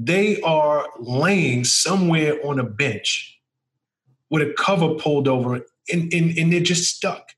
[0.00, 3.36] they are laying somewhere on a bench
[4.30, 5.56] with a cover pulled over
[5.90, 7.30] and, and, and they're just stuck.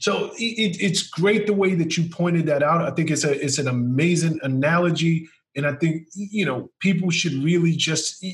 [0.00, 2.82] So it, it's great the way that you pointed that out.
[2.82, 7.34] I think it's a it's an amazing analogy and I think, you know, people should
[7.34, 8.24] really just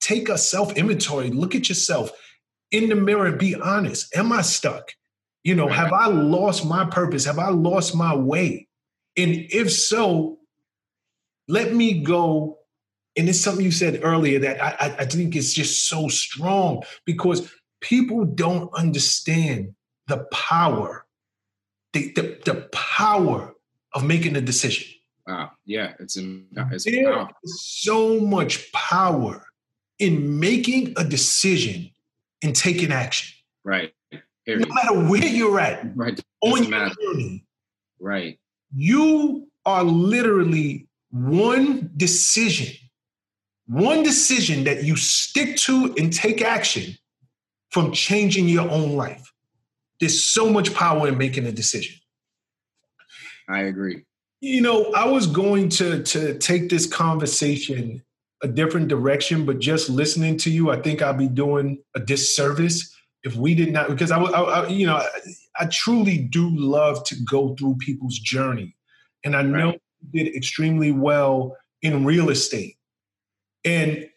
[0.00, 2.12] take a self inventory, look at yourself
[2.70, 4.14] in the mirror be honest.
[4.14, 4.92] Am I stuck?
[5.42, 7.24] You know, have I lost my purpose?
[7.24, 8.68] Have I lost my way?
[9.16, 10.38] And if so,
[11.48, 12.57] let me go.
[13.18, 17.52] And it's something you said earlier that I, I think is just so strong because
[17.80, 19.74] people don't understand
[20.06, 21.04] the power,
[21.92, 23.54] the, the, the power
[23.92, 24.86] of making a decision.
[25.26, 25.50] Wow.
[25.66, 29.44] Yeah, it's, it's there is so much power
[29.98, 31.90] in making a decision
[32.42, 33.36] and taking action.
[33.64, 33.92] Right.
[34.46, 34.68] Period.
[34.68, 36.18] No matter where you're at, right.
[36.40, 37.44] on your journey,
[38.00, 38.38] right.
[38.74, 42.74] You are literally one decision,
[43.68, 46.96] one decision that you stick to and take action
[47.70, 49.32] from changing your own life.
[50.00, 51.96] There's so much power in making a decision.
[53.48, 54.04] I agree.
[54.40, 58.02] You know, I was going to to take this conversation
[58.42, 62.94] a different direction, but just listening to you, I think I'll be doing a disservice
[63.24, 65.08] if we did not, because I, I, I you know, I,
[65.58, 68.76] I, truly do love to go through people's journey,
[69.24, 69.80] and I know right.
[70.12, 72.76] you did extremely well in real estate,
[73.64, 74.08] and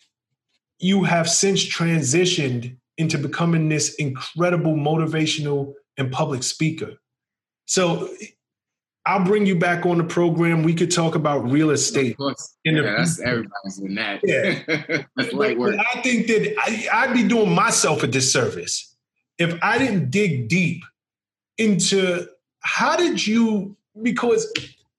[0.79, 6.93] you have since transitioned into becoming this incredible motivational and public speaker.
[7.65, 8.09] So
[9.05, 10.63] I'll bring you back on the program.
[10.63, 12.11] We could talk about real estate.
[12.11, 12.55] Of course.
[12.65, 14.21] In yeah, the, that's everybody's in that.
[14.23, 15.03] Yeah.
[15.15, 15.75] that's light work.
[15.93, 18.95] I think that I, I'd be doing myself a disservice
[19.39, 20.83] if I didn't dig deep
[21.57, 22.27] into
[22.59, 24.51] how did you, because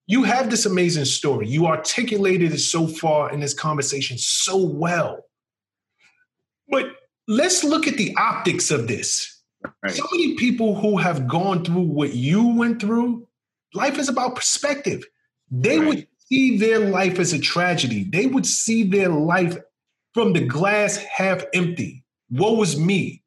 [0.07, 1.49] you have this amazing story.
[1.49, 5.25] You articulated it so far in this conversation so well.
[6.69, 6.87] But
[7.29, 9.43] let's look at the optics of this.
[9.83, 9.93] Right.
[9.93, 13.27] So many people who have gone through what you went through
[13.75, 15.05] life is about perspective.
[15.51, 15.89] They right.
[15.89, 18.05] would see their life as a tragedy.
[18.05, 19.57] They would see their life
[20.15, 22.05] from the glass half empty.
[22.31, 23.23] Woe is me.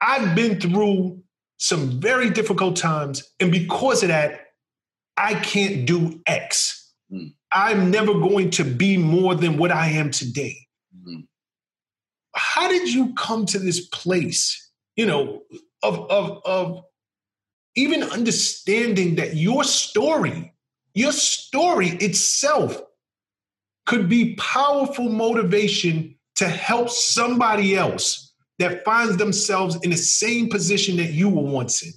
[0.00, 1.22] I've been through
[1.58, 4.46] some very difficult times, and because of that,
[5.20, 6.92] I can't do X.
[7.12, 7.34] Mm.
[7.52, 10.56] I'm never going to be more than what I am today.
[11.06, 11.26] Mm.
[12.34, 15.42] How did you come to this place, you know,
[15.82, 16.84] of of of
[17.74, 20.54] even understanding that your story,
[20.94, 22.80] your story itself
[23.86, 30.96] could be powerful motivation to help somebody else that finds themselves in the same position
[30.96, 31.92] that you were once in.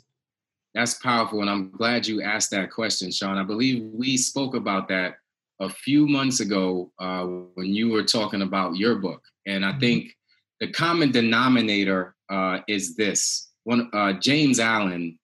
[0.74, 1.42] That's powerful.
[1.42, 3.38] And I'm glad you asked that question, Sean.
[3.38, 5.16] I believe we spoke about that
[5.60, 9.22] a few months ago uh, when you were talking about your book.
[9.46, 9.80] And I mm-hmm.
[9.80, 10.18] think
[10.60, 13.52] the common denominator uh, is this.
[13.66, 15.20] One, uh, James Allen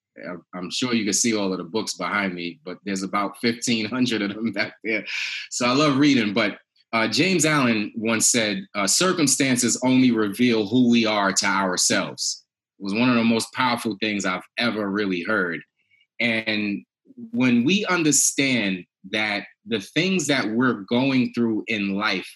[0.53, 4.21] I'm sure you can see all of the books behind me, but there's about 1,500
[4.21, 5.05] of them back there.
[5.49, 6.33] So I love reading.
[6.33, 6.57] But
[6.91, 12.43] uh, James Allen once said, uh, circumstances only reveal who we are to ourselves.
[12.79, 15.61] Was one of the most powerful things I've ever really heard.
[16.19, 16.83] And
[17.31, 22.27] when we understand that the things that we're going through in life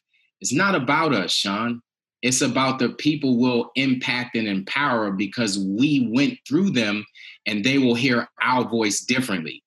[0.41, 1.81] is not about us, Sean.
[2.21, 7.03] It's about the people we'll impact and empower because we went through them
[7.45, 9.61] and they will hear our voice differently.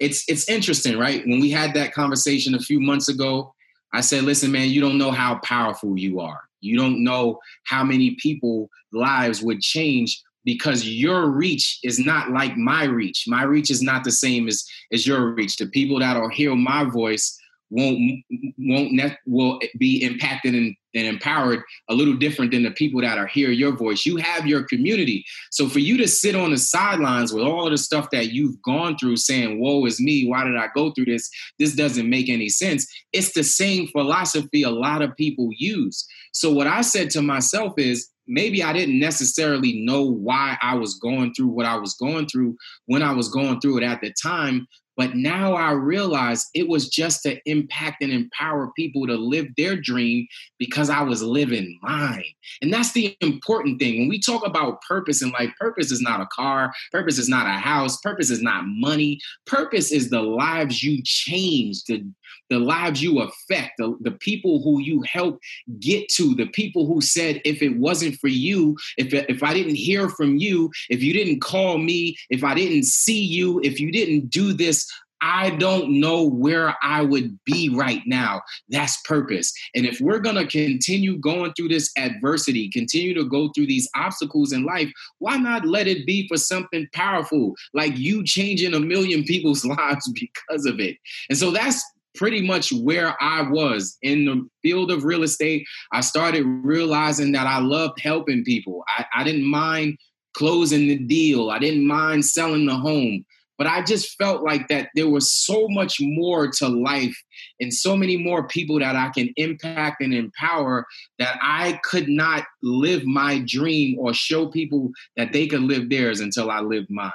[0.00, 1.24] It's it's interesting, right?
[1.26, 3.54] When we had that conversation a few months ago,
[3.92, 6.40] I said, "Listen, man, you don't know how powerful you are.
[6.62, 12.56] You don't know how many people lives would change because your reach is not like
[12.56, 13.24] my reach.
[13.26, 15.56] My reach is not the same as as your reach.
[15.56, 17.38] The people that will hear my voice
[17.72, 18.22] won't
[18.58, 23.16] won't ne- will be impacted and, and empowered a little different than the people that
[23.16, 24.04] are hear your voice.
[24.04, 27.70] You have your community, so for you to sit on the sidelines with all of
[27.70, 30.26] the stuff that you've gone through, saying "Woe is me!
[30.28, 31.30] Why did I go through this?
[31.58, 36.06] This doesn't make any sense." It's the same philosophy a lot of people use.
[36.32, 40.94] So what I said to myself is, maybe I didn't necessarily know why I was
[40.94, 42.56] going through what I was going through
[42.86, 44.66] when I was going through it at the time,
[44.96, 49.74] but now I realize it was just to impact and empower people to live their
[49.74, 50.26] dream
[50.58, 52.24] because I was living mine.
[52.60, 54.00] And that's the important thing.
[54.00, 57.46] When we talk about purpose in life, purpose is not a car, purpose is not
[57.46, 59.18] a house, purpose is not money.
[59.46, 62.04] Purpose is the lives you change, the,
[62.50, 65.38] the lives you affect, the, the people who you help
[65.78, 69.76] get to, the people who said, if it wasn't for you, if, if I didn't
[69.76, 73.90] hear from you, if you didn't call me, if I didn't see you, if you
[73.90, 74.86] didn't do this,
[75.22, 78.42] I don't know where I would be right now.
[78.68, 79.52] That's purpose.
[79.74, 83.88] And if we're going to continue going through this adversity, continue to go through these
[83.94, 88.80] obstacles in life, why not let it be for something powerful, like you changing a
[88.80, 90.96] million people's lives because of it?
[91.30, 91.84] And so that's
[92.14, 95.66] pretty much where I was in the field of real estate.
[95.92, 98.84] I started realizing that I loved helping people.
[98.88, 99.98] I, I didn't mind
[100.34, 103.24] closing the deal, I didn't mind selling the home.
[103.58, 107.16] But I just felt like that there was so much more to life
[107.60, 110.84] and so many more people that I can impact and empower
[111.20, 116.18] that I could not live my dream or show people that they could live theirs
[116.18, 117.12] until I lived mine.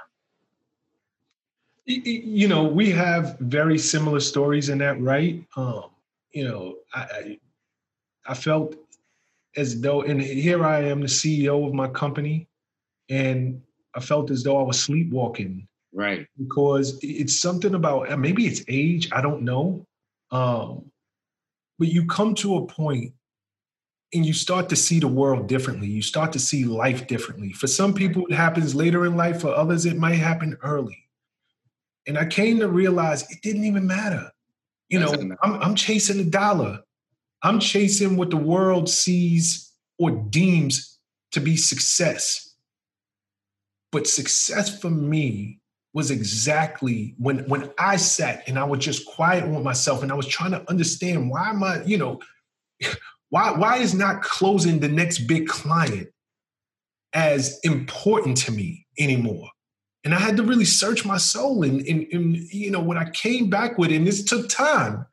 [1.87, 5.43] You know, we have very similar stories in that, right?
[5.55, 5.85] Um,
[6.31, 7.39] you know, I, I,
[8.27, 8.75] I felt
[9.55, 12.47] as though, and here I am, the CEO of my company,
[13.09, 13.61] and
[13.95, 15.67] I felt as though I was sleepwalking
[15.97, 16.27] Right.
[16.37, 19.87] Because it's something about uh, maybe it's age, I don't know.
[20.29, 20.91] Um,
[21.79, 23.13] but you come to a point
[24.13, 25.87] and you start to see the world differently.
[25.87, 27.51] You start to see life differently.
[27.51, 29.41] For some people, it happens later in life.
[29.41, 31.06] For others, it might happen early.
[32.07, 34.31] And I came to realize it didn't even matter.
[34.89, 36.79] You know, I'm, I'm chasing a dollar.
[37.43, 40.97] I'm chasing what the world sees or deems
[41.33, 42.55] to be success.
[43.91, 45.59] But success for me
[45.93, 50.15] was exactly when when I sat and I was just quiet with myself and I
[50.15, 52.21] was trying to understand why am I, you know,
[53.29, 56.09] why why is not closing the next big client
[57.13, 59.49] as important to me anymore?
[60.07, 61.63] And I had to really search my soul.
[61.63, 65.05] And, and, and you know, what I came back with, and this took time,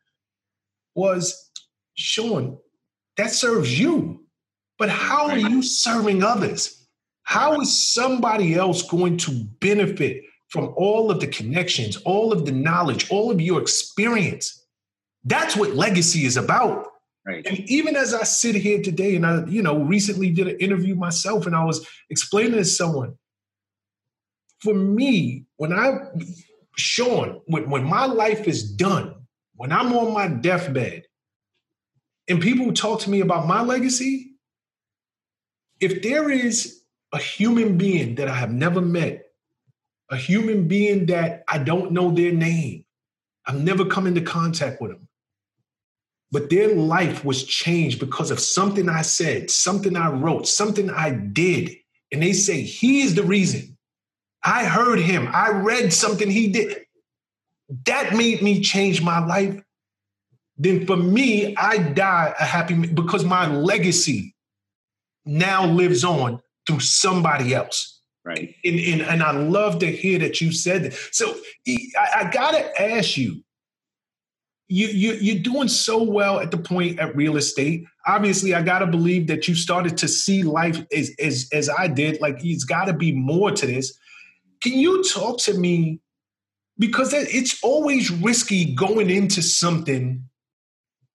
[0.95, 1.51] was
[1.97, 2.59] Sean,
[3.16, 4.24] that serves you.
[4.78, 6.86] But how are you serving others?
[7.24, 12.53] How is somebody else going to benefit from all of the connections, all of the
[12.53, 14.64] knowledge, all of your experience?
[15.24, 16.86] That's what legacy is about.
[17.26, 17.45] Right.
[17.45, 20.95] And even as I sit here today, and I, you know, recently did an interview
[20.95, 23.18] myself, and I was explaining to someone,
[24.65, 25.99] for me, when I,
[26.77, 29.15] Sean, when, when my life is done,
[29.57, 31.05] when I'm on my deathbed,
[32.29, 34.33] and people talk to me about my legacy,
[35.81, 36.81] if there is
[37.12, 39.27] a human being that I have never met,
[40.11, 42.87] a human being that I don't know their name,
[43.47, 45.09] I've never come into contact with them,
[46.33, 51.11] but their life was changed because of something I said, something I wrote, something I
[51.11, 51.71] did.
[52.11, 53.74] And they say, He is the reason.
[54.45, 55.28] I heard him.
[55.32, 56.84] I read something he did.
[57.86, 59.61] That made me change my life.
[60.57, 64.34] Then for me, I die a happy because my legacy
[65.24, 68.03] now lives on through somebody else.
[68.24, 68.55] Right.
[68.64, 70.95] And, and, and I love to hear that you said that.
[71.12, 71.34] So
[71.66, 73.42] I, I gotta ask you,
[74.68, 77.84] you, you you're doing so well at the point at real estate.
[78.07, 82.20] Obviously, I gotta believe that you started to see life as as as I did.
[82.22, 83.99] Like it's got to be more to this.
[84.65, 86.01] Can you talk to me?
[86.79, 90.25] Because it's always risky going into something,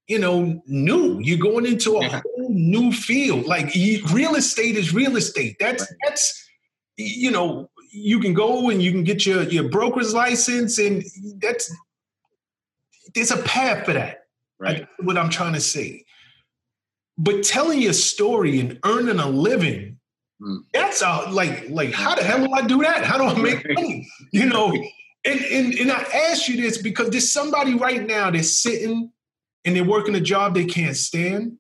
[0.08, 1.20] you know, new.
[1.20, 2.22] You're going into a yeah.
[2.24, 3.45] whole new field.
[3.45, 3.74] Like
[4.14, 5.58] real estate is real estate.
[5.60, 5.97] That's right.
[6.06, 6.47] that's
[6.95, 11.04] you know, you can go and you can get your your broker's license, and
[11.41, 11.76] that's
[13.16, 14.28] there's a path for that.
[14.60, 14.86] Right.
[15.00, 16.06] what I'm trying to say.
[17.18, 19.99] But telling your story and earning a living,
[20.41, 20.59] mm.
[20.73, 23.03] that's a, like like how the hell do I do that?
[23.03, 24.07] How do I make money?
[24.31, 24.71] You know,
[25.25, 29.11] and, and and I ask you this because there's somebody right now that's sitting
[29.65, 31.57] and they're working a job they can't stand.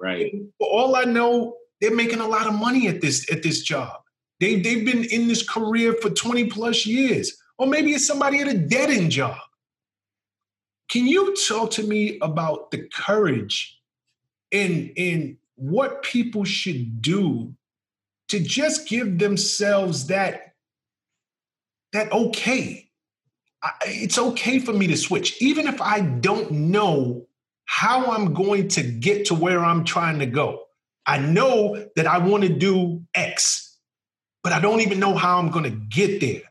[0.00, 0.32] Right.
[0.58, 4.00] All I know, they're making a lot of money at this at this job.
[4.40, 7.36] They they've been in this career for 20 plus years.
[7.58, 9.38] Or maybe it's somebody at a dead end job.
[10.88, 13.78] Can you talk to me about the courage
[14.50, 17.54] and, and what people should do
[18.32, 20.54] to just give themselves that,
[21.92, 22.88] that okay?
[23.62, 27.26] I, it's okay for me to switch, even if I don't know
[27.66, 30.64] how I'm going to get to where I'm trying to go.
[31.04, 33.78] I know that I want to do X,
[34.42, 36.42] but I don't even know how I'm going to get there.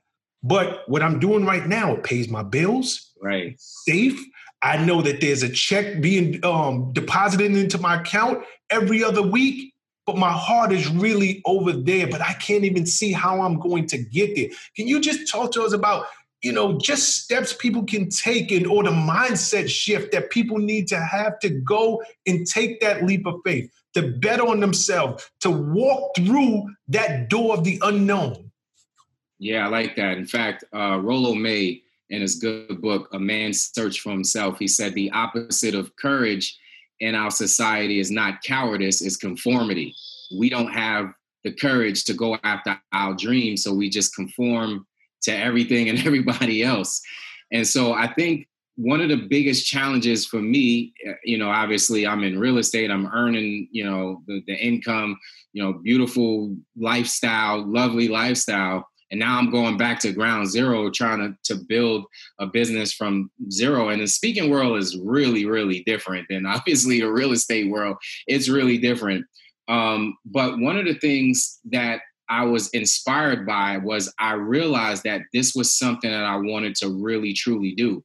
[0.44, 3.12] But what I'm doing right now, it pays my bills.
[3.22, 3.56] Right.
[3.60, 4.20] Safe.
[4.62, 9.71] I know that there's a check being um, deposited into my account every other week,
[10.06, 12.08] but my heart is really over there.
[12.08, 14.50] But I can't even see how I'm going to get there.
[14.76, 16.06] Can you just talk to us about,
[16.42, 20.88] you know, just steps people can take and or the mindset shift that people need
[20.88, 25.52] to have to go and take that leap of faith, to bet on themselves, to
[25.52, 28.52] walk through that door of the unknown?
[29.38, 30.18] Yeah, I like that.
[30.18, 31.82] In fact, uh, Rollo May
[32.12, 36.58] in his good book, A Man's Search for Himself, he said the opposite of courage
[37.02, 39.94] in our society is not cowardice, it's conformity.
[40.38, 41.12] We don't have
[41.44, 44.86] the courage to go after our dreams, so we just conform
[45.24, 47.02] to everything and everybody else.
[47.52, 52.08] And so I think one of the biggest challenges for me, eh, you know, obviously
[52.08, 55.20] I'm in real estate, I'm earning, you know, the, the income,
[55.54, 61.20] you know, beautiful lifestyle, lovely lifestyle and now i'm going back to ground zero trying
[61.20, 62.06] to, to build
[62.40, 63.90] a business from zero.
[63.90, 67.98] And the speaking world is really really different than obviously the real estate world.
[68.28, 69.26] It's really different.
[69.68, 75.22] Um, but one of the things that i was inspired by was i realized that
[75.34, 78.04] this was something that i wanted to really truly do.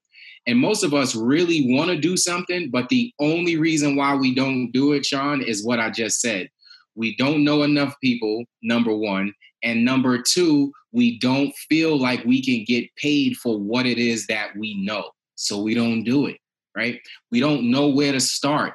[0.48, 4.34] And most of us really want to do something but the only reason why we
[4.34, 6.48] don't do it sean is what i just said.
[6.94, 9.32] We don't know enough people number one.
[9.62, 14.26] And number two, we don't feel like we can get paid for what it is
[14.28, 15.10] that we know.
[15.34, 16.38] So we don't do it,
[16.74, 16.98] right?
[17.30, 18.72] We don't know where to start.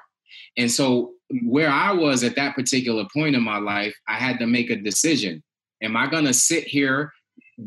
[0.55, 1.13] And so,
[1.45, 4.76] where I was at that particular point in my life, I had to make a
[4.76, 5.41] decision.
[5.82, 7.11] Am I going to sit here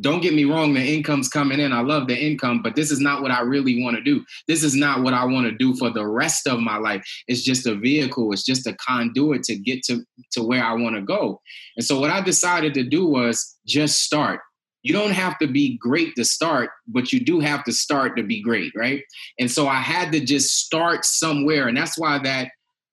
[0.00, 1.72] don't get me wrong, the income's coming in.
[1.72, 4.24] I love the income, but this is not what I really want to do.
[4.48, 7.04] This is not what I want to do for the rest of my life.
[7.28, 10.96] It's just a vehicle, it's just a conduit to get to, to where I want
[10.96, 11.40] to go.
[11.76, 14.40] And so what I decided to do was just start.
[14.82, 18.22] You don't have to be great to start, but you do have to start to
[18.22, 19.02] be great, right?
[19.38, 21.68] And so I had to just start somewhere.
[21.68, 22.50] And that's why that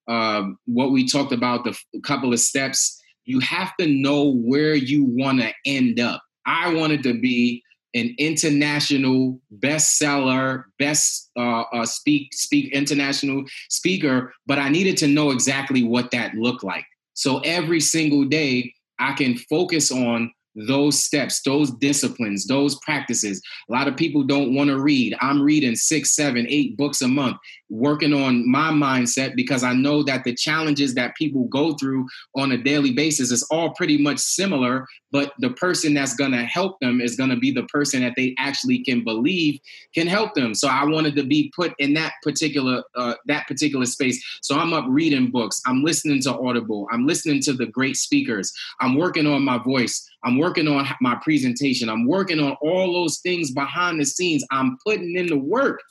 [0.08, 5.04] um, what we talked about, the couple of steps, you have to know where you
[5.06, 7.64] want to end up I wanted to be
[7.94, 15.32] an international bestseller, best uh, uh, speak speak international speaker, but I needed to know
[15.32, 16.86] exactly what that looked like.
[17.14, 23.42] So every single day, I can focus on those steps, those disciplines, those practices.
[23.70, 25.16] A lot of people don't want to read.
[25.22, 27.38] I'm reading six, seven, eight books a month,
[27.70, 32.52] working on my mindset because I know that the challenges that people go through on
[32.52, 36.80] a daily basis is all pretty much similar, but the person that's going to help
[36.82, 39.60] them is going to be the person that they actually can believe
[39.94, 40.54] can help them.
[40.54, 44.22] So I wanted to be put in that particular uh, that particular space.
[44.42, 45.62] So I'm up reading books.
[45.66, 46.88] I'm listening to Audible.
[46.92, 48.52] I'm listening to the great speakers.
[48.80, 50.06] I'm working on my voice.
[50.24, 51.90] I'm working on my presentation.
[51.90, 54.46] I'm working on all those things behind the scenes.
[54.52, 55.82] I'm putting in the work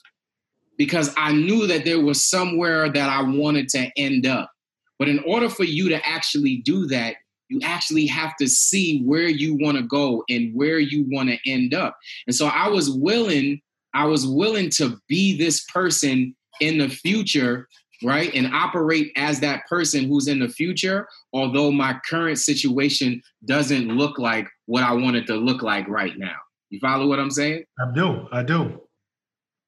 [0.79, 4.51] because I knew that there was somewhere that I wanted to end up.
[4.99, 7.17] But in order for you to actually do that,
[7.49, 11.39] you actually have to see where you want to go and where you want to
[11.51, 11.99] end up.
[12.27, 13.61] And so I was willing,
[13.93, 17.67] I was willing to be this person in the future
[18.03, 18.33] right?
[18.35, 24.19] And operate as that person who's in the future, although my current situation doesn't look
[24.19, 26.37] like what I want it to look like right now.
[26.71, 27.65] You follow what I'm saying?
[27.79, 28.29] I do.
[28.33, 28.81] I do.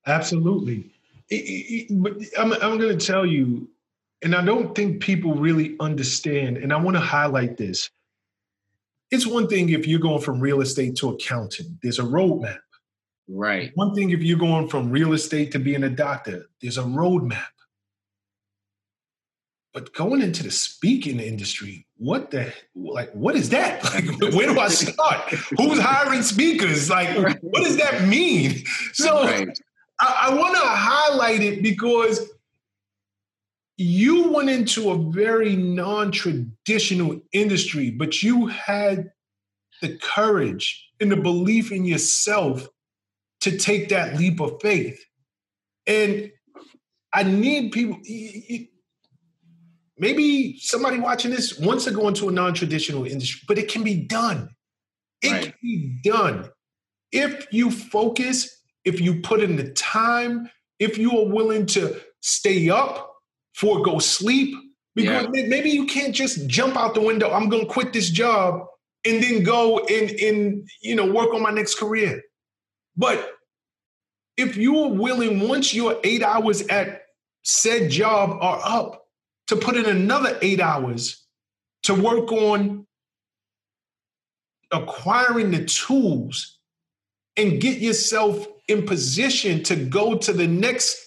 [0.06, 0.90] Absolutely.
[1.28, 3.68] It, it, but I'm, I'm going to tell you,
[4.22, 7.90] and I don't think people really understand, and I want to highlight this.
[9.10, 12.58] It's one thing if you're going from real estate to accounting, there's a roadmap.
[13.28, 13.72] Right.
[13.74, 17.46] One thing if you're going from real estate to being a doctor, there's a roadmap.
[19.72, 23.10] But going into the speaking industry, what the like?
[23.12, 23.82] What is that?
[23.94, 25.30] Like, where do I start?
[25.56, 26.90] Who's hiring speakers?
[26.90, 28.64] Like, what does that mean?
[28.92, 29.48] So, right.
[29.98, 32.30] I, I want to highlight it because
[33.78, 39.10] you went into a very non-traditional industry, but you had
[39.80, 42.68] the courage and the belief in yourself
[43.40, 45.04] to take that leap of faith.
[45.86, 46.30] And
[47.12, 47.98] I need people
[49.98, 53.94] maybe somebody watching this wants to go into a non-traditional industry, but it can be
[53.94, 54.48] done.
[55.22, 55.42] It right.
[55.42, 56.50] can be done.
[57.12, 62.70] If you focus, if you put in the time, if you are willing to stay
[62.70, 63.14] up,
[63.54, 64.54] forego sleep,
[64.94, 65.46] because yeah.
[65.46, 67.30] maybe you can't just jump out the window.
[67.30, 68.66] I'm going to quit this job
[69.04, 72.22] and then go and, and you know work on my next career.
[72.96, 73.32] But
[74.36, 77.02] if you are willing, once your eight hours at
[77.42, 79.01] said job are up,
[79.48, 81.26] to put in another eight hours
[81.84, 82.86] to work on
[84.70, 86.58] acquiring the tools
[87.36, 90.98] and get yourself in position to go to the next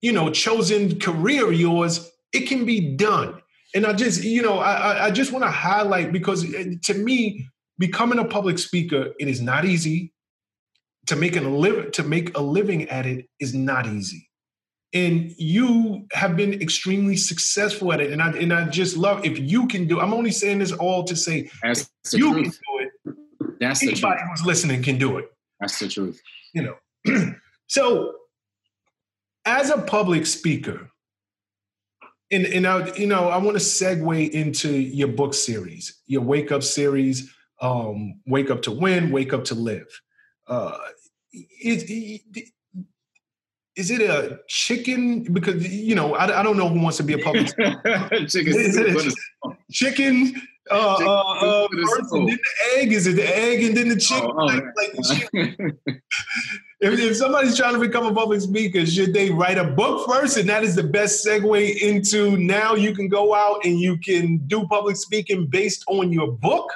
[0.00, 3.40] you know chosen career of yours it can be done.
[3.74, 7.46] And i just you know i i just want to highlight because uh, to me
[7.78, 10.12] becoming a public speaker it is not easy.
[11.08, 14.25] To make a live to make a living at it is not easy
[14.96, 18.12] and you have been extremely successful at it.
[18.12, 20.00] And I and I just love if you can do.
[20.00, 22.60] I'm only saying this all to say That's you truth.
[23.04, 23.58] can do it.
[23.60, 25.30] That's anybody who's listening can do it.
[25.60, 26.20] That's the truth.
[26.54, 26.62] You
[27.04, 27.34] know.
[27.66, 28.14] so,
[29.44, 30.90] as a public speaker,
[32.30, 36.52] and and I you know I want to segue into your book series, your Wake
[36.52, 37.30] Up series,
[37.60, 40.00] um, Wake Up to Win, Wake Up to Live.
[40.48, 40.78] Uh,
[41.32, 42.48] it, it,
[43.76, 45.22] is it a chicken?
[45.32, 47.46] Because you know, I, I don't know who wants to be a public.
[48.28, 48.54] chicken.
[48.54, 49.12] Is it a chicken?
[49.44, 52.38] Uh, chicken uh, uh, first and then the
[52.76, 52.92] egg.
[52.92, 54.30] Is it the egg and then the chicken?
[54.30, 55.78] Oh, oh, like, like the chicken.
[56.80, 60.38] if, if somebody's trying to become a public speaker, should they write a book first?
[60.38, 64.38] And that is the best segue into now you can go out and you can
[64.46, 66.72] do public speaking based on your book.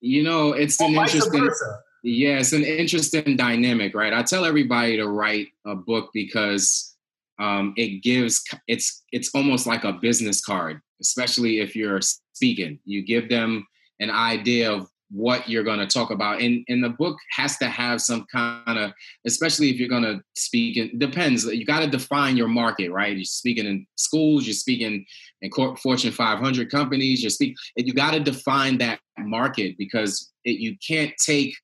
[0.00, 1.44] You know, it's an interesting.
[1.44, 4.12] Versa yeah, it's an interesting dynamic, right?
[4.12, 6.96] I tell everybody to write a book because
[7.38, 12.00] um, it gives it's it's almost like a business card, especially if you're
[12.32, 12.78] speaking.
[12.84, 13.66] You give them
[13.98, 17.66] an idea of what you're going to talk about, and and the book has to
[17.66, 18.92] have some kind of,
[19.26, 20.76] especially if you're going to speak.
[20.76, 21.44] It depends.
[21.44, 23.16] You got to define your market, right?
[23.16, 24.46] You're speaking in schools.
[24.46, 25.04] You're speaking
[25.42, 25.50] in
[25.82, 27.22] Fortune 500 companies.
[27.22, 27.56] You're speak.
[27.76, 31.54] You got to define that market because it, you can't take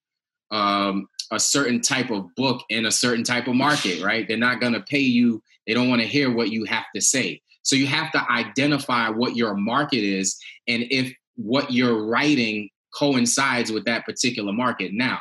[0.50, 4.26] um, a certain type of book in a certain type of market, right?
[4.28, 5.42] They're not going to pay you.
[5.66, 7.40] They don't want to hear what you have to say.
[7.62, 10.38] So you have to identify what your market is
[10.68, 14.92] and if what you're writing coincides with that particular market.
[14.92, 15.18] Now,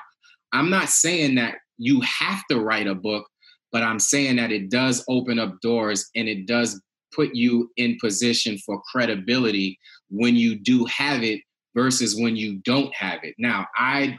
[0.54, 3.28] I'm not saying that you have to write a book,
[3.72, 6.82] but I'm saying that it does open up doors and it does
[7.14, 11.42] put you in position for credibility when you do have it
[11.76, 13.36] versus when you don't have it.
[13.38, 14.18] Now, I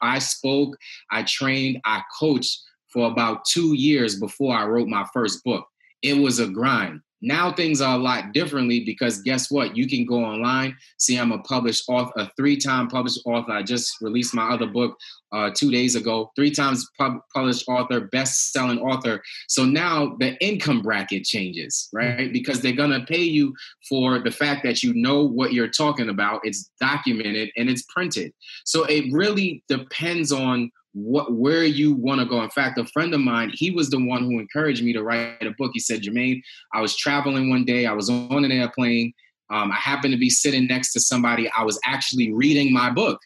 [0.00, 0.76] I spoke,
[1.10, 2.60] I trained, I coached
[2.92, 5.66] for about 2 years before I wrote my first book.
[6.02, 7.00] It was a grind.
[7.20, 9.76] Now things are a lot differently because guess what?
[9.76, 13.52] You can go online, see I'm a published author, a three-time published author.
[13.52, 14.96] I just released my other book
[15.32, 16.30] uh, two days ago.
[16.36, 19.22] Three times pub- published author, best-selling author.
[19.48, 22.32] So now the income bracket changes, right?
[22.32, 23.54] Because they're gonna pay you
[23.88, 26.40] for the fact that you know what you're talking about.
[26.44, 28.32] It's documented and it's printed.
[28.64, 32.42] So it really depends on what where you want to go.
[32.42, 35.42] In fact, a friend of mine, he was the one who encouraged me to write
[35.42, 35.72] a book.
[35.74, 36.40] He said, Jermaine,
[36.72, 39.12] I was traveling one day, I was on an airplane.
[39.50, 41.50] Um, I happened to be sitting next to somebody.
[41.56, 43.18] I was actually reading my book.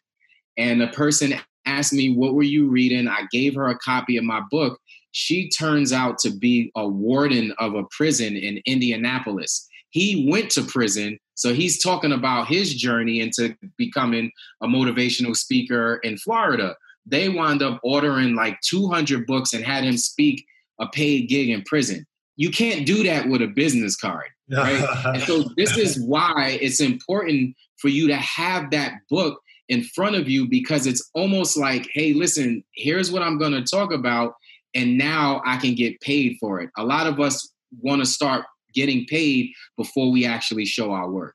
[0.56, 1.34] And the person
[1.66, 3.08] asked me, What were you reading?
[3.08, 4.78] I gave her a copy of my book.
[5.12, 9.68] She turns out to be a warden of a prison in Indianapolis.
[9.90, 14.30] He went to prison, so he's talking about his journey into becoming
[14.62, 16.76] a motivational speaker in Florida
[17.06, 20.44] they wound up ordering like 200 books and had him speak
[20.80, 22.06] a paid gig in prison.
[22.36, 24.84] You can't do that with a business card, right?
[25.06, 30.16] and so this is why it's important for you to have that book in front
[30.16, 34.34] of you because it's almost like, hey, listen, here's what I'm going to talk about,
[34.74, 36.70] and now I can get paid for it.
[36.76, 38.44] A lot of us want to start
[38.74, 41.34] getting paid before we actually show our work.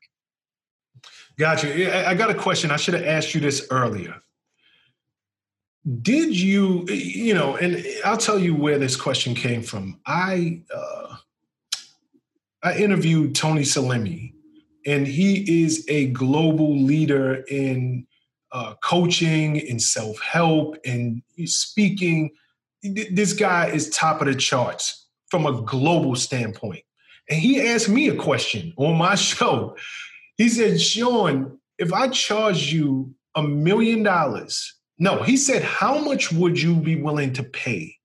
[1.38, 2.08] Gotcha.
[2.08, 2.72] I got a question.
[2.72, 4.20] I should have asked you this earlier
[6.02, 10.00] did you you know and i'll tell you where this question came from.
[10.06, 11.16] I uh,
[12.62, 14.34] i interviewed tony salemi
[14.86, 18.06] and he is a global leader in
[18.52, 22.30] uh, coaching in self-help and speaking.
[22.82, 26.84] This guy is top of the charts from a global standpoint.
[27.28, 29.76] And he asked me a question on my show.
[30.36, 36.32] He said sean if i charge you a million dollars no, he said, How much
[36.32, 37.96] would you be willing to pay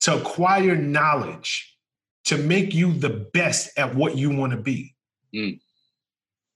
[0.00, 1.76] to acquire knowledge
[2.24, 4.94] to make you the best at what you want to be?
[5.34, 5.60] Mm.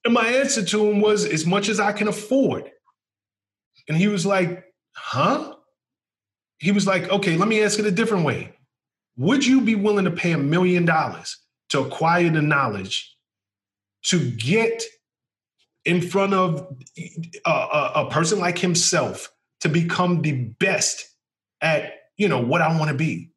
[0.04, 2.70] And my answer to him was, As much as I can afford.
[3.88, 4.64] And he was like,
[4.96, 5.54] Huh?
[6.58, 8.56] He was like, Okay, let me ask it a different way.
[9.16, 11.38] Would you be willing to pay a million dollars
[11.68, 13.16] to acquire the knowledge
[14.06, 14.82] to get
[15.84, 16.66] in front of
[17.44, 19.30] a, a, a person like himself
[19.60, 21.08] to become the best
[21.60, 23.30] at you know what I want to be.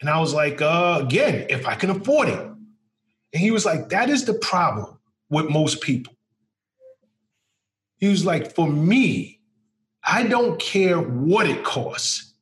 [0.00, 2.38] And I was like, uh, again, if I can afford it.
[2.38, 4.98] And he was like, that is the problem
[5.30, 6.14] with most people.
[7.98, 9.40] He was like, for me,
[10.02, 12.34] I don't care what it costs.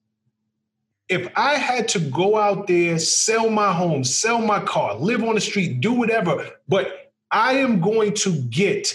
[1.08, 5.34] If I had to go out there, sell my home, sell my car, live on
[5.34, 8.94] the street, do whatever, but I am going to get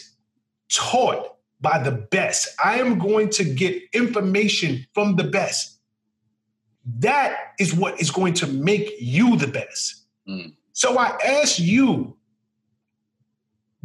[0.71, 2.49] taught by the best.
[2.63, 5.79] I am going to get information from the best.
[6.99, 10.05] That is what is going to make you the best.
[10.27, 10.53] Mm.
[10.73, 12.15] So I ask you,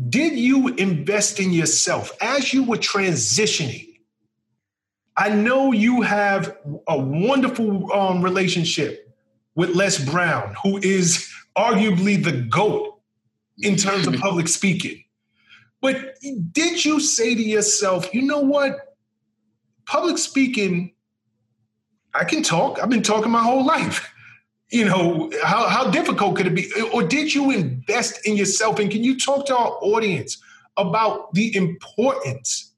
[0.09, 3.89] did you invest in yourself as you were transitioning?
[5.17, 6.57] I know you have
[6.89, 9.15] a wonderful um, relationship
[9.55, 12.99] with Les Brown, who is arguably the GOAT
[13.59, 15.05] in terms of public speaking.
[15.83, 16.15] But
[16.53, 18.95] did you say to yourself, you know what?
[19.85, 20.95] Public speaking,
[22.15, 22.79] I can talk.
[22.81, 24.09] I've been talking my whole life.
[24.75, 26.73] You know, how, how difficult could it be?
[26.95, 28.79] Or did you invest in yourself?
[28.79, 30.43] And can you talk to our audience
[30.79, 32.73] about the importance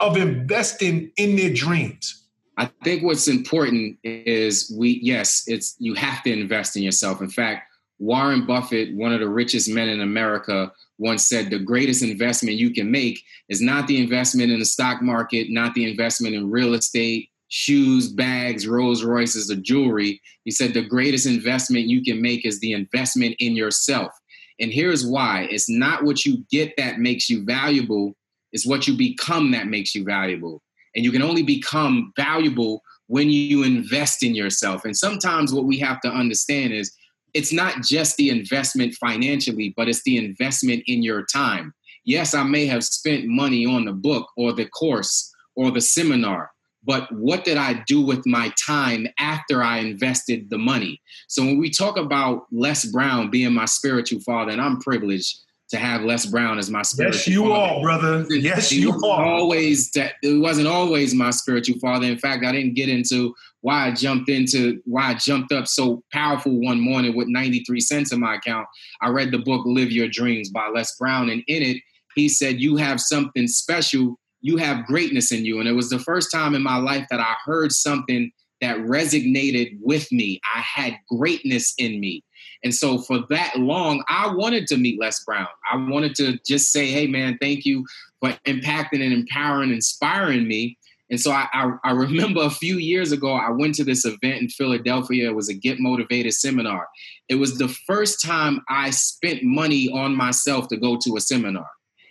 [0.00, 2.26] of investing in their dreams?
[2.58, 7.22] I think what's important is we, yes, it's you have to invest in yourself.
[7.22, 10.70] In fact, Warren Buffett, one of the richest men in America,
[11.00, 15.00] once said the greatest investment you can make is not the investment in the stock
[15.00, 20.20] market, not the investment in real estate, shoes, bags, Rolls Royces, or jewelry.
[20.44, 24.12] He said the greatest investment you can make is the investment in yourself.
[24.60, 28.14] And here's why it's not what you get that makes you valuable,
[28.52, 30.62] it's what you become that makes you valuable.
[30.94, 34.84] And you can only become valuable when you invest in yourself.
[34.84, 36.94] And sometimes what we have to understand is
[37.34, 41.72] it's not just the investment financially, but it's the investment in your time.
[42.04, 46.50] Yes, I may have spent money on the book or the course or the seminar,
[46.82, 51.00] but what did I do with my time after I invested the money?
[51.28, 55.76] So when we talk about Les Brown being my spiritual father, and I'm privileged to
[55.76, 57.54] have Les Brown as my spiritual Yes, you father.
[57.54, 58.26] are, brother.
[58.30, 59.24] Yes, He you are.
[59.24, 62.06] Always that it wasn't always my spiritual father.
[62.06, 66.02] In fact, I didn't get into why I jumped into why I jumped up so
[66.12, 68.66] powerful one morning with 93 cents in my account.
[69.02, 71.82] I read the book Live Your Dreams by Les Brown, and in it,
[72.14, 75.60] he said, You have something special, you have greatness in you.
[75.60, 78.30] And it was the first time in my life that I heard something
[78.60, 80.40] that resonated with me.
[80.54, 82.24] I had greatness in me.
[82.62, 85.46] And so for that long, I wanted to meet Les Brown.
[85.72, 87.86] I wanted to just say, hey, man, thank you
[88.20, 90.76] for impacting and empowering, inspiring me.
[91.10, 94.42] And so I, I, I, remember a few years ago, I went to this event
[94.42, 95.28] in Philadelphia.
[95.28, 96.88] It was a Get Motivated seminar.
[97.28, 101.66] It was the first time I spent money on myself to go to a seminar.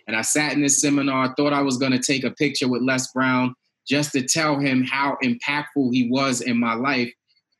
[0.06, 2.82] And I sat in this seminar, thought I was going to take a picture with
[2.82, 3.54] Les Brown
[3.88, 7.12] just to tell him how impactful he was in my life.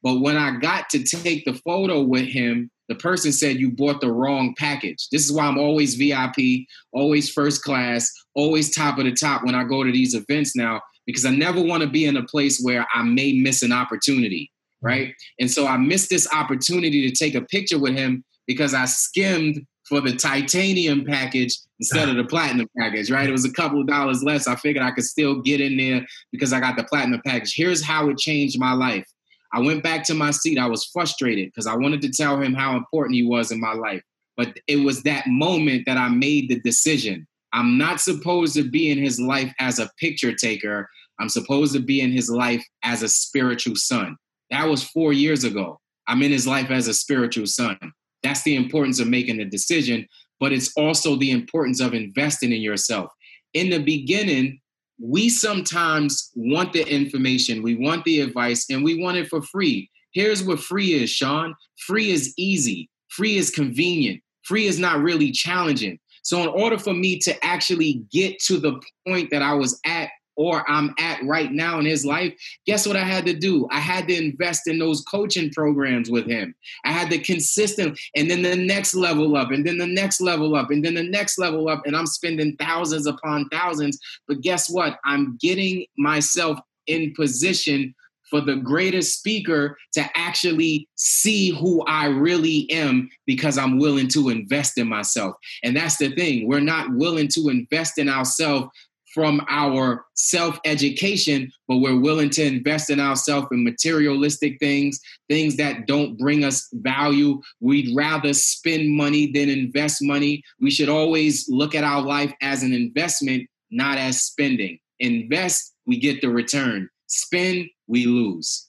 [0.03, 4.01] But when I got to take the photo with him, the person said you bought
[4.01, 5.09] the wrong package.
[5.13, 9.55] This is why I'm always VIP, always first class, always top of the top when
[9.55, 12.61] I go to these events now, because I never want to be in a place
[12.61, 14.51] where I may miss an opportunity,
[14.83, 14.87] mm-hmm.
[14.87, 15.15] right?
[15.39, 19.67] And so I missed this opportunity to take a picture with him because I skimmed
[19.91, 23.29] for the titanium package instead of the platinum package, right?
[23.29, 24.47] It was a couple of dollars less.
[24.47, 27.55] I figured I could still get in there because I got the platinum package.
[27.57, 29.05] Here's how it changed my life.
[29.53, 30.59] I went back to my seat.
[30.59, 33.73] I was frustrated because I wanted to tell him how important he was in my
[33.73, 34.03] life.
[34.37, 37.27] But it was that moment that I made the decision.
[37.53, 40.89] I'm not supposed to be in his life as a picture taker.
[41.19, 44.17] I'm supposed to be in his life as a spiritual son.
[44.51, 45.81] That was four years ago.
[46.07, 47.79] I'm in his life as a spiritual son.
[48.23, 50.07] That's the importance of making a decision,
[50.39, 53.11] but it's also the importance of investing in yourself.
[53.55, 54.61] In the beginning,
[55.01, 59.91] we sometimes want the information, we want the advice, and we want it for free.
[60.13, 61.55] Here's what free is, Sean
[61.87, 65.99] free is easy, free is convenient, free is not really challenging.
[66.23, 70.11] So, in order for me to actually get to the point that I was at
[70.37, 72.33] or I'm at right now in his life,
[72.65, 73.69] guess what I had to do?
[73.71, 76.55] I had to invest in those coaching programs with him.
[76.85, 80.55] I had to consistent, and then the next level up, and then the next level
[80.55, 83.99] up, and then the next level up, and I'm spending thousands upon thousands.
[84.29, 84.99] But guess what?
[85.05, 87.95] I'm getting myself in position
[88.31, 94.29] for the greatest speaker to actually see who I really am because I'm willing to
[94.31, 95.35] invest in myself.
[95.63, 96.47] And that's the thing.
[96.47, 98.69] We're not willing to invest in ourselves
[99.13, 105.57] from our self education, but we're willing to invest in ourselves in materialistic things, things
[105.57, 107.41] that don't bring us value.
[107.61, 110.43] We'd rather spend money than invest money.
[110.61, 114.79] We should always look at our life as an investment, not as spending.
[115.01, 116.89] Invest, we get the return.
[117.11, 118.69] Spend, we lose.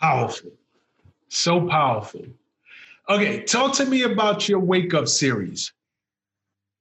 [0.00, 0.52] Powerful.
[1.28, 2.24] So powerful.
[3.08, 5.72] Okay, talk to me about your wake up series.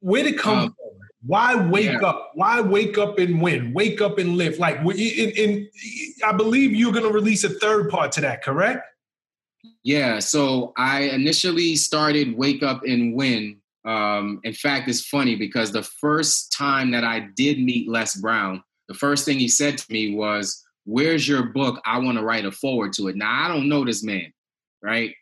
[0.02, 0.76] Where did it come um, from?
[1.26, 2.08] Why wake yeah.
[2.08, 2.32] up?
[2.36, 3.74] Why wake up and win?
[3.74, 4.60] Wake up and live.
[4.60, 5.70] Like, in, in,
[6.24, 8.86] I believe you're going to release a third part to that, correct?
[9.82, 10.20] Yeah.
[10.20, 13.58] So I initially started Wake Up and Win.
[13.84, 18.62] Um, in fact, it's funny because the first time that I did meet Les Brown,
[18.88, 21.82] the first thing he said to me was, Where's your book?
[21.86, 23.18] I want to write a foreword to it.
[23.18, 24.32] Now, I don't know this man,
[24.82, 25.14] right?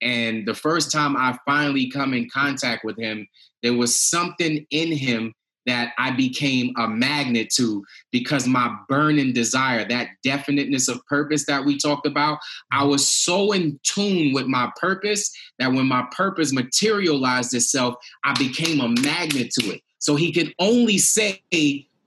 [0.00, 3.28] And the first time I finally come in contact with him,
[3.62, 5.32] there was something in him
[5.66, 11.64] that I became a magnet to because my burning desire, that definiteness of purpose that
[11.64, 12.38] we talked about,
[12.72, 12.90] I mm-hmm.
[12.90, 17.94] was so in tune with my purpose that when my purpose materialized itself,
[18.24, 19.82] I became a magnet to it.
[19.98, 21.42] So he could only say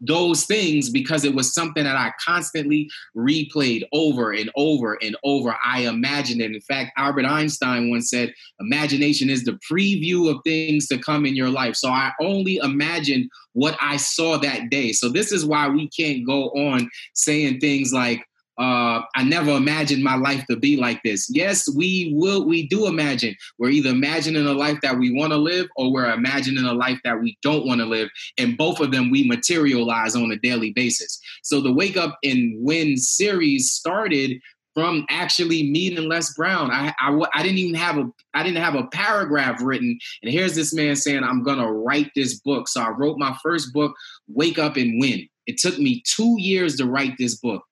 [0.06, 5.56] those things because it was something that I constantly replayed over and over and over.
[5.64, 6.54] I imagined it.
[6.54, 11.36] In fact, Albert Einstein once said, imagination is the preview of things to come in
[11.36, 11.76] your life.
[11.76, 14.92] So I only imagined what I saw that day.
[14.92, 18.26] So this is why we can't go on saying things like,
[18.58, 21.30] uh, I never imagined my life to be like this.
[21.30, 22.46] Yes, we will.
[22.46, 23.36] We do imagine.
[23.58, 27.00] We're either imagining a life that we want to live, or we're imagining a life
[27.04, 28.10] that we don't want to live.
[28.38, 31.20] And both of them we materialize on a daily basis.
[31.44, 34.40] So the Wake Up and Win series started
[34.74, 36.70] from actually meeting Les Brown.
[36.70, 40.56] I, I, I didn't even have a I didn't have a paragraph written, and here's
[40.56, 42.68] this man saying I'm gonna write this book.
[42.70, 43.94] So I wrote my first book,
[44.28, 45.28] Wake Up and Win.
[45.46, 47.64] It took me two years to write this book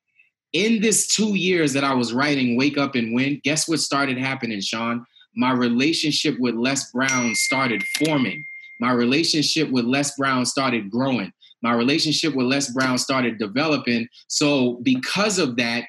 [0.54, 4.18] in this two years that I was writing Wake Up and Win, guess what started
[4.18, 5.06] happening, Sean?
[5.36, 8.45] My relationship with Les Brown started forming.
[8.80, 11.32] My relationship with Les Brown started growing.
[11.64, 14.08] My relationship with Les Brown started developing.
[14.28, 15.86] So because of that,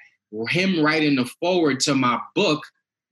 [0.49, 2.63] him writing the foreword to my book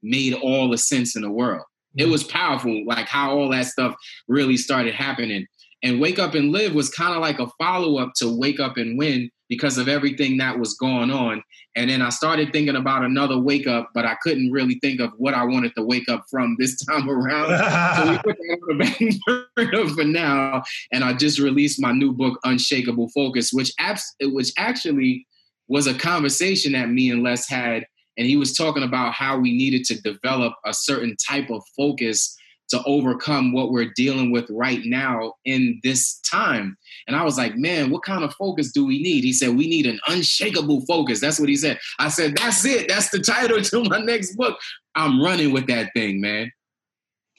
[0.02, 1.62] made all the sense in the world.
[1.96, 2.12] It mm.
[2.12, 3.94] was powerful, like how all that stuff
[4.28, 5.46] really started happening.
[5.82, 8.76] And Wake Up and Live was kind of like a follow up to Wake Up
[8.76, 11.42] and Win because of everything that was going on.
[11.76, 15.10] And then I started thinking about another wake up, but I couldn't really think of
[15.18, 17.48] what I wanted to wake up from this time around.
[17.96, 20.62] so we put that on the back burner for now.
[20.92, 25.26] And I just released my new book, Unshakable Focus, which abs- which actually
[25.68, 27.86] was a conversation that me and Les had.
[28.16, 32.36] And he was talking about how we needed to develop a certain type of focus
[32.72, 36.76] to overcome what we're dealing with right now in this time.
[37.06, 39.24] And I was like, man, what kind of focus do we need?
[39.24, 41.20] He said, we need an unshakable focus.
[41.20, 41.78] That's what he said.
[41.98, 42.88] I said, that's it.
[42.88, 44.58] That's the title to my next book.
[44.94, 46.50] I'm running with that thing, man.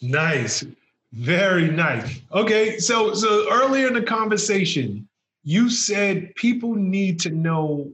[0.02, 0.66] Nice.
[1.14, 2.22] Very nice.
[2.32, 5.08] Okay, so so earlier in the conversation,
[5.44, 7.92] you said people need to know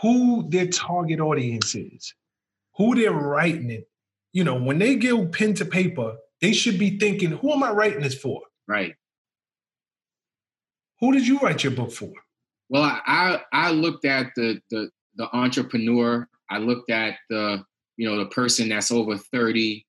[0.00, 2.14] who their target audience is,
[2.76, 3.88] who they're writing it.
[4.32, 7.70] You know, when they give pen to paper, they should be thinking, who am I
[7.72, 8.42] writing this for?
[8.66, 8.94] Right.
[11.00, 12.12] Who did you write your book for?
[12.68, 16.28] Well, I I looked at the the the entrepreneur.
[16.50, 17.64] I looked at the
[17.96, 19.86] you know the person that's over 30,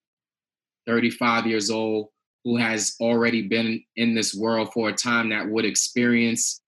[0.86, 2.10] 35 years old
[2.44, 6.62] who has already been in this world for a time that would experience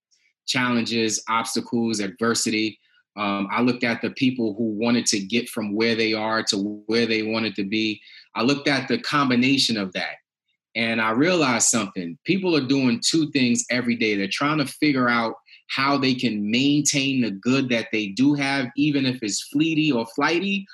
[0.45, 2.77] challenges, obstacles, adversity.
[3.15, 6.83] Um, I looked at the people who wanted to get from where they are to
[6.87, 8.01] where they wanted to be.
[8.35, 10.15] I looked at the combination of that
[10.75, 12.17] and I realized something.
[12.25, 14.15] People are doing two things every day.
[14.15, 15.35] They're trying to figure out
[15.69, 20.05] how they can maintain the good that they do have, even if it's fleety or
[20.15, 20.65] flighty,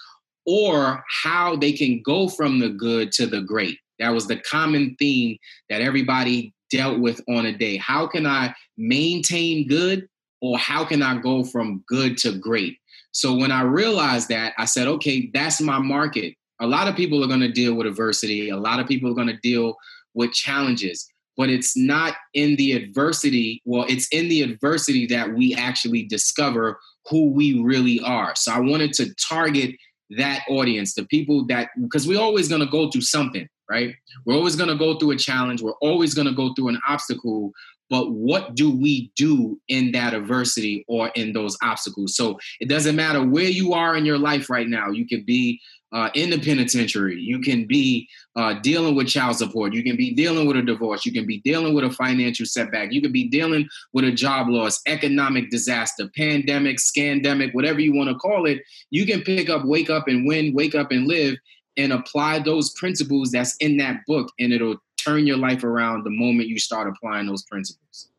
[0.45, 3.78] or how they can go from the good to the great.
[3.99, 5.38] That was the common theme
[5.70, 7.78] that everybody dealt with on a day.
[7.78, 10.08] How can I maintain good,
[10.41, 12.78] or how can I go from good to great?
[13.12, 17.24] So when I realized that, I said, okay, that's my market a lot of people
[17.24, 18.49] are going to deal with adversity.
[18.49, 19.76] A lot of people are going to deal
[20.14, 23.62] with challenges, but it's not in the adversity.
[23.66, 26.80] Well, it's in the adversity that we actually discover
[27.10, 28.36] who we really are.
[28.36, 29.76] So I wanted to target
[30.12, 33.93] that audience, the people that, because we're always going to go through something, right?
[34.26, 35.62] We're always going to go through a challenge.
[35.62, 37.51] We're always going to go through an obstacle.
[37.89, 42.15] But what do we do in that adversity or in those obstacles?
[42.15, 44.89] So it doesn't matter where you are in your life right now.
[44.89, 45.61] You could be
[45.93, 47.19] uh, in the penitentiary.
[47.19, 49.73] You can be uh, dealing with child support.
[49.73, 51.05] You can be dealing with a divorce.
[51.05, 52.91] You can be dealing with a financial setback.
[52.91, 58.09] You can be dealing with a job loss, economic disaster, pandemic, scandemic, whatever you want
[58.09, 58.61] to call it.
[58.89, 61.38] You can pick up, wake up and win, wake up and live,
[61.77, 64.77] and apply those principles that's in that book, and it'll
[65.08, 68.10] turn your life around the moment you start applying those principles.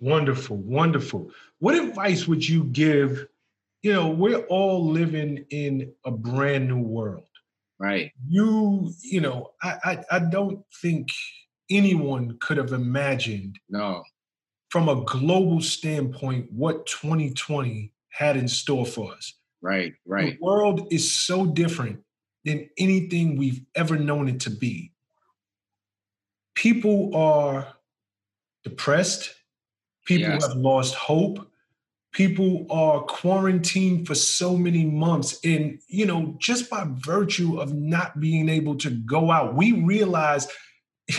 [0.00, 1.30] Wonderful, wonderful.
[1.58, 3.26] What advice would you give?
[3.82, 7.24] you know, we're all living in a brand new world.
[7.78, 8.12] Right.
[8.26, 11.08] You, you know, I, I, I don't think
[11.70, 13.58] anyone could have imagined.
[13.68, 14.02] No.
[14.70, 19.34] From a global standpoint, what 2020 had in store for us.
[19.62, 20.38] Right, right.
[20.38, 22.00] The world is so different
[22.44, 24.92] than anything we've ever known it to be.
[26.58, 27.68] People are
[28.64, 29.32] depressed.
[30.06, 30.44] People yes.
[30.44, 31.48] have lost hope.
[32.12, 35.38] People are quarantined for so many months.
[35.44, 40.48] And you know just by virtue of not being able to go out we realize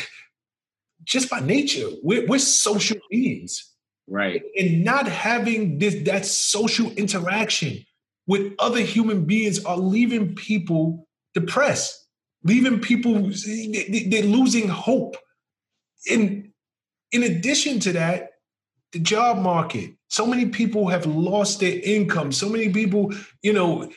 [1.06, 3.74] just by nature we're, we're social beings.
[4.08, 4.42] Right.
[4.58, 7.86] And not having this that social interaction
[8.28, 11.96] with other human beings are leaving people depressed
[12.44, 15.16] leaving people they're losing hope
[16.10, 16.52] and
[17.12, 18.30] in addition to that
[18.92, 22.32] the job market so many people have lost their income.
[22.32, 23.90] So many people, you know,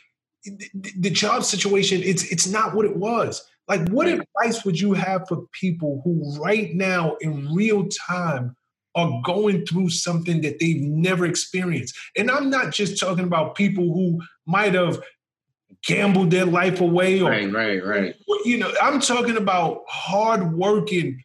[0.45, 3.45] the job situation, it's it's not what it was.
[3.67, 8.55] Like, what advice would you have for people who right now in real time
[8.95, 11.97] are going through something that they've never experienced?
[12.17, 15.01] And I'm not just talking about people who might have
[15.87, 18.15] gambled their life away or right, right, right.
[18.45, 21.23] You know, I'm talking about hardworking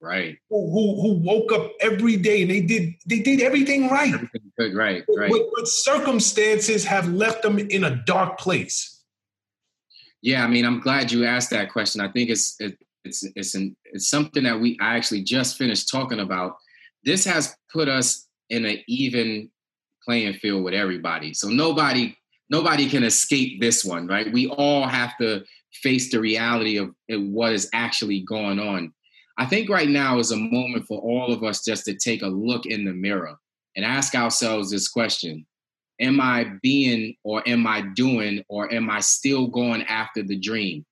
[0.00, 0.38] right.
[0.48, 4.14] Who, who, who woke up every day and they did they did everything right.
[4.58, 5.30] Good, right right.
[5.30, 9.02] but, but, circumstances have left them in a dark place.
[10.22, 12.00] Yeah i mean i'm glad you asked that question.
[12.00, 15.90] I think it's it, it's it's an, it's something that we i actually just finished
[15.90, 16.56] talking about.
[17.04, 19.50] This has put us in an even
[20.04, 21.34] playing field with everybody.
[21.34, 22.16] So nobody
[22.48, 24.32] nobody can escape this one right?
[24.32, 28.92] We all have to face the reality of what is actually going on
[29.38, 32.28] I think right now is a moment for all of us just to take a
[32.28, 33.36] look in the mirror
[33.76, 35.46] and ask ourselves this question
[36.00, 40.84] Am I being or am I doing or am I still going after the dream?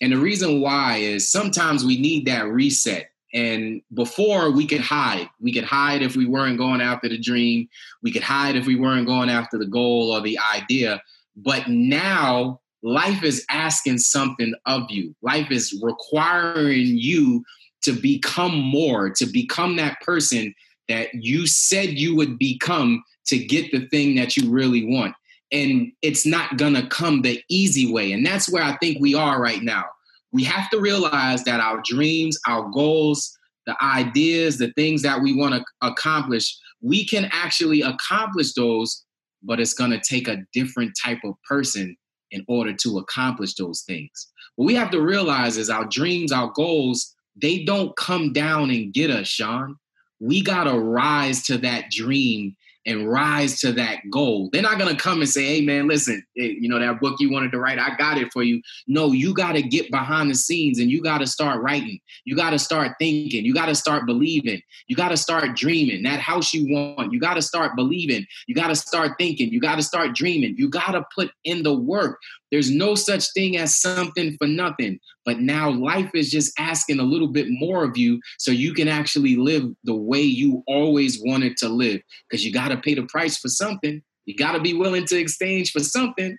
[0.00, 3.10] And the reason why is sometimes we need that reset.
[3.32, 7.68] And before we could hide, we could hide if we weren't going after the dream,
[8.02, 11.02] we could hide if we weren't going after the goal or the idea.
[11.36, 17.44] But now life is asking something of you, life is requiring you
[17.84, 20.54] to become more, to become that person
[20.88, 25.14] that you said you would become to get the thing that you really want.
[25.52, 28.12] And it's not gonna come the easy way.
[28.12, 29.84] And that's where I think we are right now.
[30.32, 35.34] We have to realize that our dreams, our goals, the ideas, the things that we
[35.34, 39.04] wanna accomplish, we can actually accomplish those,
[39.42, 41.96] but it's gonna take a different type of person
[42.30, 44.28] in order to accomplish those things.
[44.56, 48.92] What we have to realize is our dreams, our goals, they don't come down and
[48.92, 49.76] get us, Sean.
[50.20, 52.56] We got to rise to that dream
[52.86, 54.50] and rise to that goal.
[54.52, 57.32] They're not going to come and say, hey, man, listen, you know, that book you
[57.32, 58.60] wanted to write, I got it for you.
[58.86, 61.98] No, you got to get behind the scenes and you got to start writing.
[62.26, 63.44] You got to start thinking.
[63.44, 64.60] You got to start believing.
[64.86, 66.02] You got to start dreaming.
[66.02, 68.26] That house you want, you got to start believing.
[68.46, 69.50] You got to start thinking.
[69.50, 70.54] You got to start dreaming.
[70.58, 72.18] You got to put in the work.
[72.54, 75.00] There's no such thing as something for nothing.
[75.24, 78.86] But now life is just asking a little bit more of you so you can
[78.86, 82.00] actually live the way you always wanted to live.
[82.30, 84.00] Because you got to pay the price for something.
[84.26, 86.38] You got to be willing to exchange for something.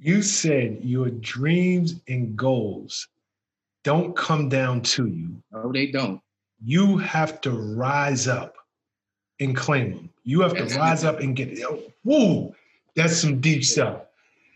[0.00, 3.08] You said your dreams and goals
[3.82, 5.42] don't come down to you.
[5.50, 6.20] No, they don't.
[6.64, 8.54] You have to rise up
[9.40, 10.10] and claim them.
[10.22, 11.92] You have to rise up and get it.
[12.04, 12.54] Woo!
[12.96, 14.02] That's some deep stuff.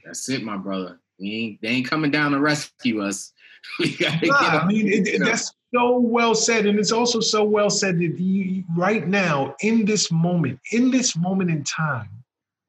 [0.05, 1.01] That's it, my brother.
[1.23, 3.33] Ain't, they ain't coming down to rescue us.
[3.79, 7.21] We gotta nah, get I mean, it, it, that's so well said, and it's also
[7.21, 12.11] so well said that you, right now, in this moment, in this moment in time,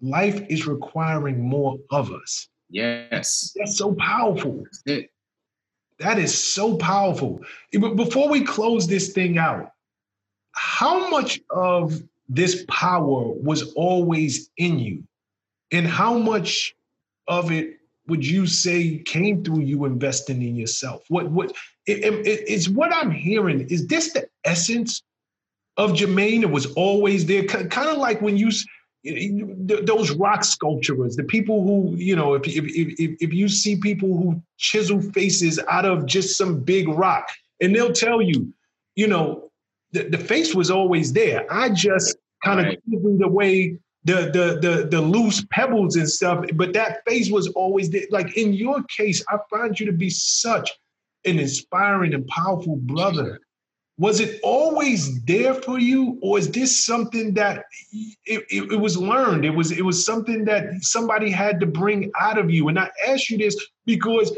[0.01, 2.47] life is requiring more of us.
[2.69, 4.63] Yes, that's so powerful.
[4.85, 5.07] That's
[5.99, 7.41] that is so powerful.
[7.73, 9.71] But before we close this thing out,
[10.51, 15.03] how much of this power was always in you?
[15.71, 16.75] And how much
[17.27, 21.03] of it would you say came through you investing in yourself?
[21.09, 21.51] What what
[21.85, 23.61] it, it, it's what I'm hearing.
[23.69, 25.01] Is this the essence
[25.77, 26.43] of Jermain?
[26.43, 28.51] It was always there, kind of like when you
[29.03, 34.17] those rock sculptures, the people who you know, if if if, if you see people
[34.17, 37.29] who chisel faces out of just some big rock,
[37.61, 38.53] and they'll tell you,
[38.95, 39.51] you know,
[39.91, 41.45] the, the face was always there.
[41.51, 46.73] I just kind of the way the the the the loose pebbles and stuff, but
[46.73, 48.05] that face was always there.
[48.11, 50.71] Like in your case, I find you to be such
[51.25, 53.39] an inspiring and powerful brother.
[53.97, 57.63] Was it always there for you, or is this something that
[58.25, 59.43] it, it, it was learned?
[59.43, 62.67] It was it was something that somebody had to bring out of you.
[62.67, 64.37] And I ask you this because,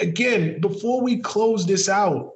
[0.00, 2.32] again, before we close this out,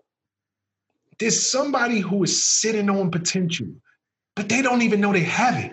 [1.18, 3.68] there's somebody who is sitting on potential,
[4.36, 5.72] but they don't even know they have it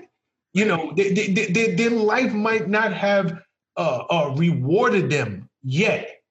[0.54, 3.40] you know, they, they, they, their life might not have
[3.76, 6.22] uh, uh, rewarded them yet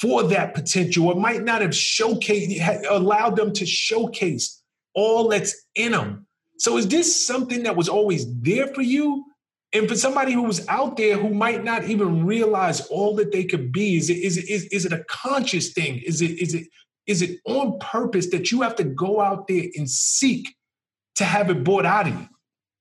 [0.00, 1.08] for that potential.
[1.08, 4.62] or might not have showcased, allowed them to showcase
[4.94, 6.26] all that's in them.
[6.58, 9.24] So, is this something that was always there for you?
[9.72, 13.44] And for somebody who was out there who might not even realize all that they
[13.44, 16.00] could be, is it is it is, is it a conscious thing?
[16.06, 16.68] Is it is it
[17.06, 20.54] is it on purpose that you have to go out there and seek
[21.16, 22.28] to have it brought out of you?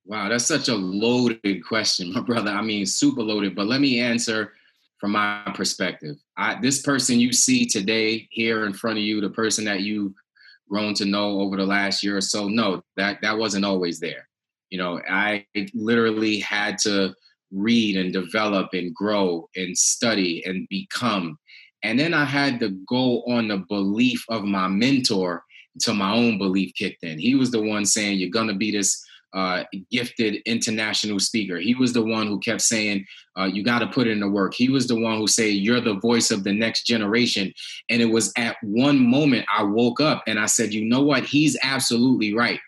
[0.06, 2.52] Wow, that's such a loaded question, my brother.
[2.52, 3.56] I mean, super loaded.
[3.56, 4.54] But let me answer
[5.00, 6.16] from my perspective.
[6.38, 10.14] I, this person you see today here in front of you, the person that you've
[10.70, 14.28] grown to know over the last year or so, no, that that wasn't always there.
[14.70, 17.14] You know, I literally had to
[17.52, 21.38] read and develop and grow and study and become.
[21.84, 25.44] And then I had to go on the belief of my mentor
[25.76, 27.20] until my own belief kicked in.
[27.20, 31.57] He was the one saying, You're gonna be this uh, gifted international speaker.
[31.57, 33.05] He was the one who kept saying,
[33.38, 35.81] uh, "You got to put in the work." He was the one who said, "You're
[35.81, 37.53] the voice of the next generation."
[37.89, 41.26] And it was at one moment I woke up and I said, "You know what?
[41.26, 42.60] He's absolutely right."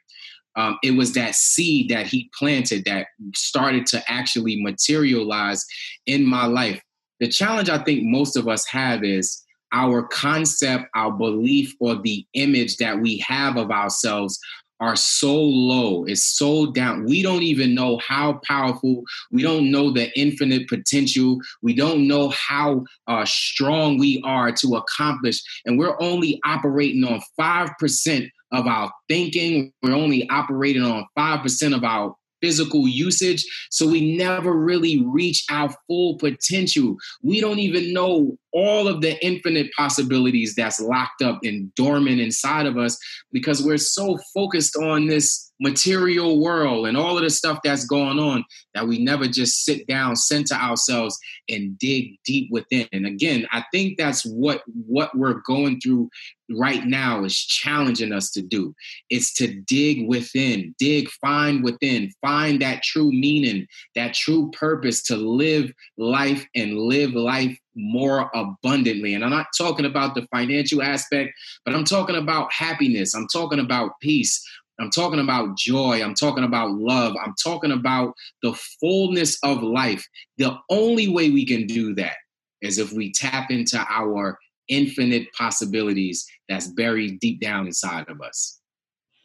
[0.55, 5.65] Um, it was that seed that he planted that started to actually materialize
[6.05, 6.81] in my life.
[7.19, 9.43] The challenge I think most of us have is
[9.73, 14.39] our concept, our belief, or the image that we have of ourselves
[14.80, 17.06] are so low, it's so down.
[17.06, 22.30] We don't even know how powerful, we don't know the infinite potential, we don't know
[22.30, 25.41] how uh, strong we are to accomplish.
[25.65, 31.84] And we're only operating on 5% of our thinking, we're only operating on 5% of
[31.84, 33.45] our physical usage.
[33.72, 36.95] So we never really reach our full potential.
[37.23, 42.65] We don't even know all of the infinite possibilities that's locked up and dormant inside
[42.65, 42.98] of us
[43.34, 48.19] because we're so focused on this material world and all of the stuff that's going
[48.19, 51.18] on that we never just sit down center ourselves
[51.48, 52.88] and dig deep within.
[52.91, 56.10] And again i think that's what what we're going through
[56.52, 58.76] right now is challenging us to do.
[59.10, 65.15] It's to dig within dig find within find that true meaning that true purpose to
[65.15, 69.14] live life and live life more abundantly.
[69.14, 71.34] And I'm not talking about the financial aspect,
[71.65, 73.14] but I'm talking about happiness.
[73.14, 74.43] I'm talking about peace.
[74.80, 76.03] I'm talking about joy.
[76.03, 77.15] I'm talking about love.
[77.23, 80.06] I'm talking about the fullness of life.
[80.38, 82.15] The only way we can do that
[82.61, 84.38] is if we tap into our
[84.68, 88.60] infinite possibilities that's buried deep down inside of us.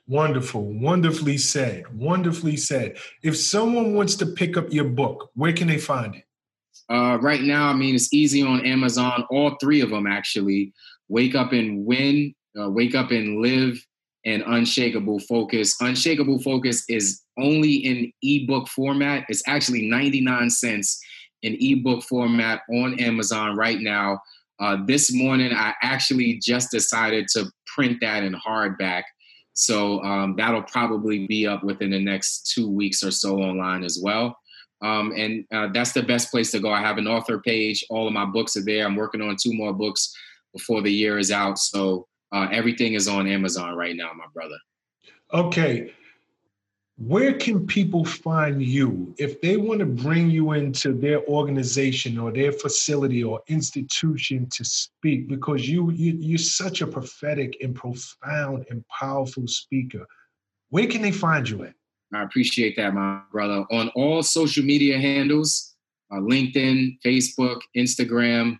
[0.06, 1.84] Wonderful, wonderfully said.
[1.96, 2.98] Wonderfully said.
[3.22, 6.24] If someone wants to pick up your book, where can they find it?
[6.90, 9.24] Uh, right now, I mean, it's easy on Amazon.
[9.30, 10.72] All three of them actually.
[11.08, 12.34] Wake up and win.
[12.58, 13.84] Uh, wake up and live.
[14.26, 15.76] And unshakable focus.
[15.80, 19.24] Unshakable focus is only in ebook format.
[19.30, 21.00] It's actually 99 cents
[21.42, 24.20] in ebook format on Amazon right now.
[24.58, 29.04] Uh, this morning, I actually just decided to print that in hardback.
[29.54, 33.98] So um, that'll probably be up within the next two weeks or so online as
[34.02, 34.36] well.
[34.82, 36.70] Um, and uh, that's the best place to go.
[36.70, 37.84] I have an author page.
[37.90, 38.86] All of my books are there.
[38.86, 40.14] I'm working on two more books
[40.52, 41.58] before the year is out.
[41.58, 44.56] So uh, everything is on Amazon right now, my brother.
[45.32, 45.92] Okay.
[46.96, 52.30] Where can people find you if they want to bring you into their organization or
[52.30, 55.26] their facility or institution to speak?
[55.26, 60.06] Because you, you you're such a prophetic and profound and powerful speaker.
[60.68, 61.74] Where can they find you at?
[62.12, 63.64] I appreciate that, my brother.
[63.70, 65.70] On all social media handles
[66.10, 68.58] uh, LinkedIn, Facebook, Instagram.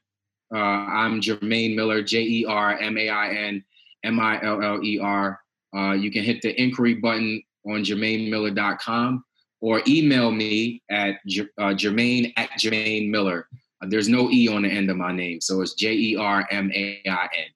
[0.55, 3.65] Uh, I'm Jermain Miller, J E R M A I N
[4.05, 5.41] M I L L E R.
[5.77, 9.25] Uh, you can hit the inquiry button on jermainmiller.com
[9.61, 11.17] or email me at
[11.59, 13.47] uh, Jermain at Jermain Miller.
[13.83, 16.47] Uh, there's no E on the end of my name, so it's J E R
[16.51, 17.47] M A I N.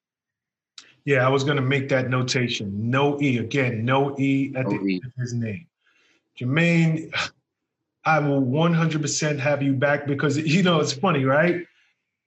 [1.05, 2.91] Yeah, I was going to make that notation.
[2.91, 3.39] No E.
[3.39, 4.95] Again, no E at no the e.
[4.95, 5.67] end of his name.
[6.39, 7.13] Jermain,
[8.05, 11.65] I will 100% have you back because you know it's funny, right?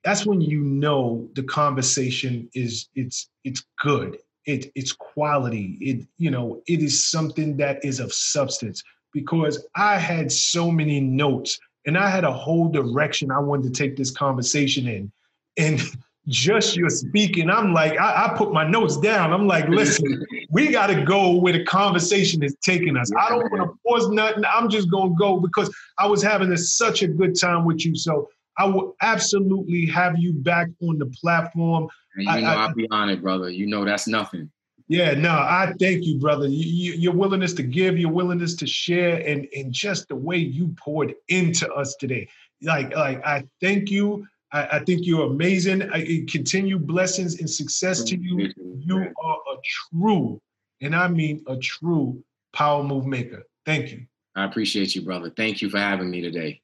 [0.04, 4.18] That's when you know the conversation is it's it's good.
[4.46, 5.78] It it's quality.
[5.82, 11.00] It you know it is something that is of substance because I had so many
[11.00, 15.12] notes and I had a whole direction I wanted to take this conversation in,
[15.58, 15.82] and
[16.28, 19.32] just your speaking, I'm like, I, I, put my notes down.
[19.32, 23.10] I'm like, listen, we got to go where the conversation is taking us.
[23.18, 24.44] I don't want to force nothing.
[24.46, 27.86] I'm just going to go because I was having a, such a good time with
[27.86, 27.96] you.
[27.96, 31.88] So I will absolutely have you back on the platform.
[32.16, 33.50] And you know, I, will be honored, brother.
[33.50, 34.52] You know, that's nothing.
[34.90, 36.48] Yeah, no, I thank you, brother.
[36.48, 40.38] You, you, your willingness to give, your willingness to share, and and just the way
[40.38, 42.30] you poured into us today.
[42.62, 44.26] Like, like I thank you.
[44.52, 45.90] I, I think you're amazing.
[45.92, 48.52] I, continue blessings and success to you.
[48.80, 50.42] You are a true,
[50.82, 53.44] and I mean a true power move maker.
[53.66, 54.06] Thank you.
[54.36, 55.32] I appreciate you, brother.
[55.36, 56.62] Thank you for having me today.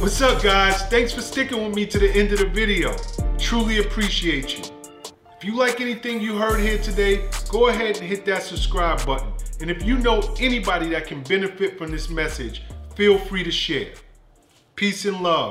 [0.00, 0.82] What's up, guys?
[0.86, 2.96] Thanks for sticking with me to the end of the video.
[3.38, 4.64] Truly appreciate you.
[5.36, 9.32] If you like anything you heard here today, go ahead and hit that subscribe button.
[9.60, 12.62] And if you know anybody that can benefit from this message,
[12.94, 13.92] feel free to share.
[14.76, 15.48] Peace and love.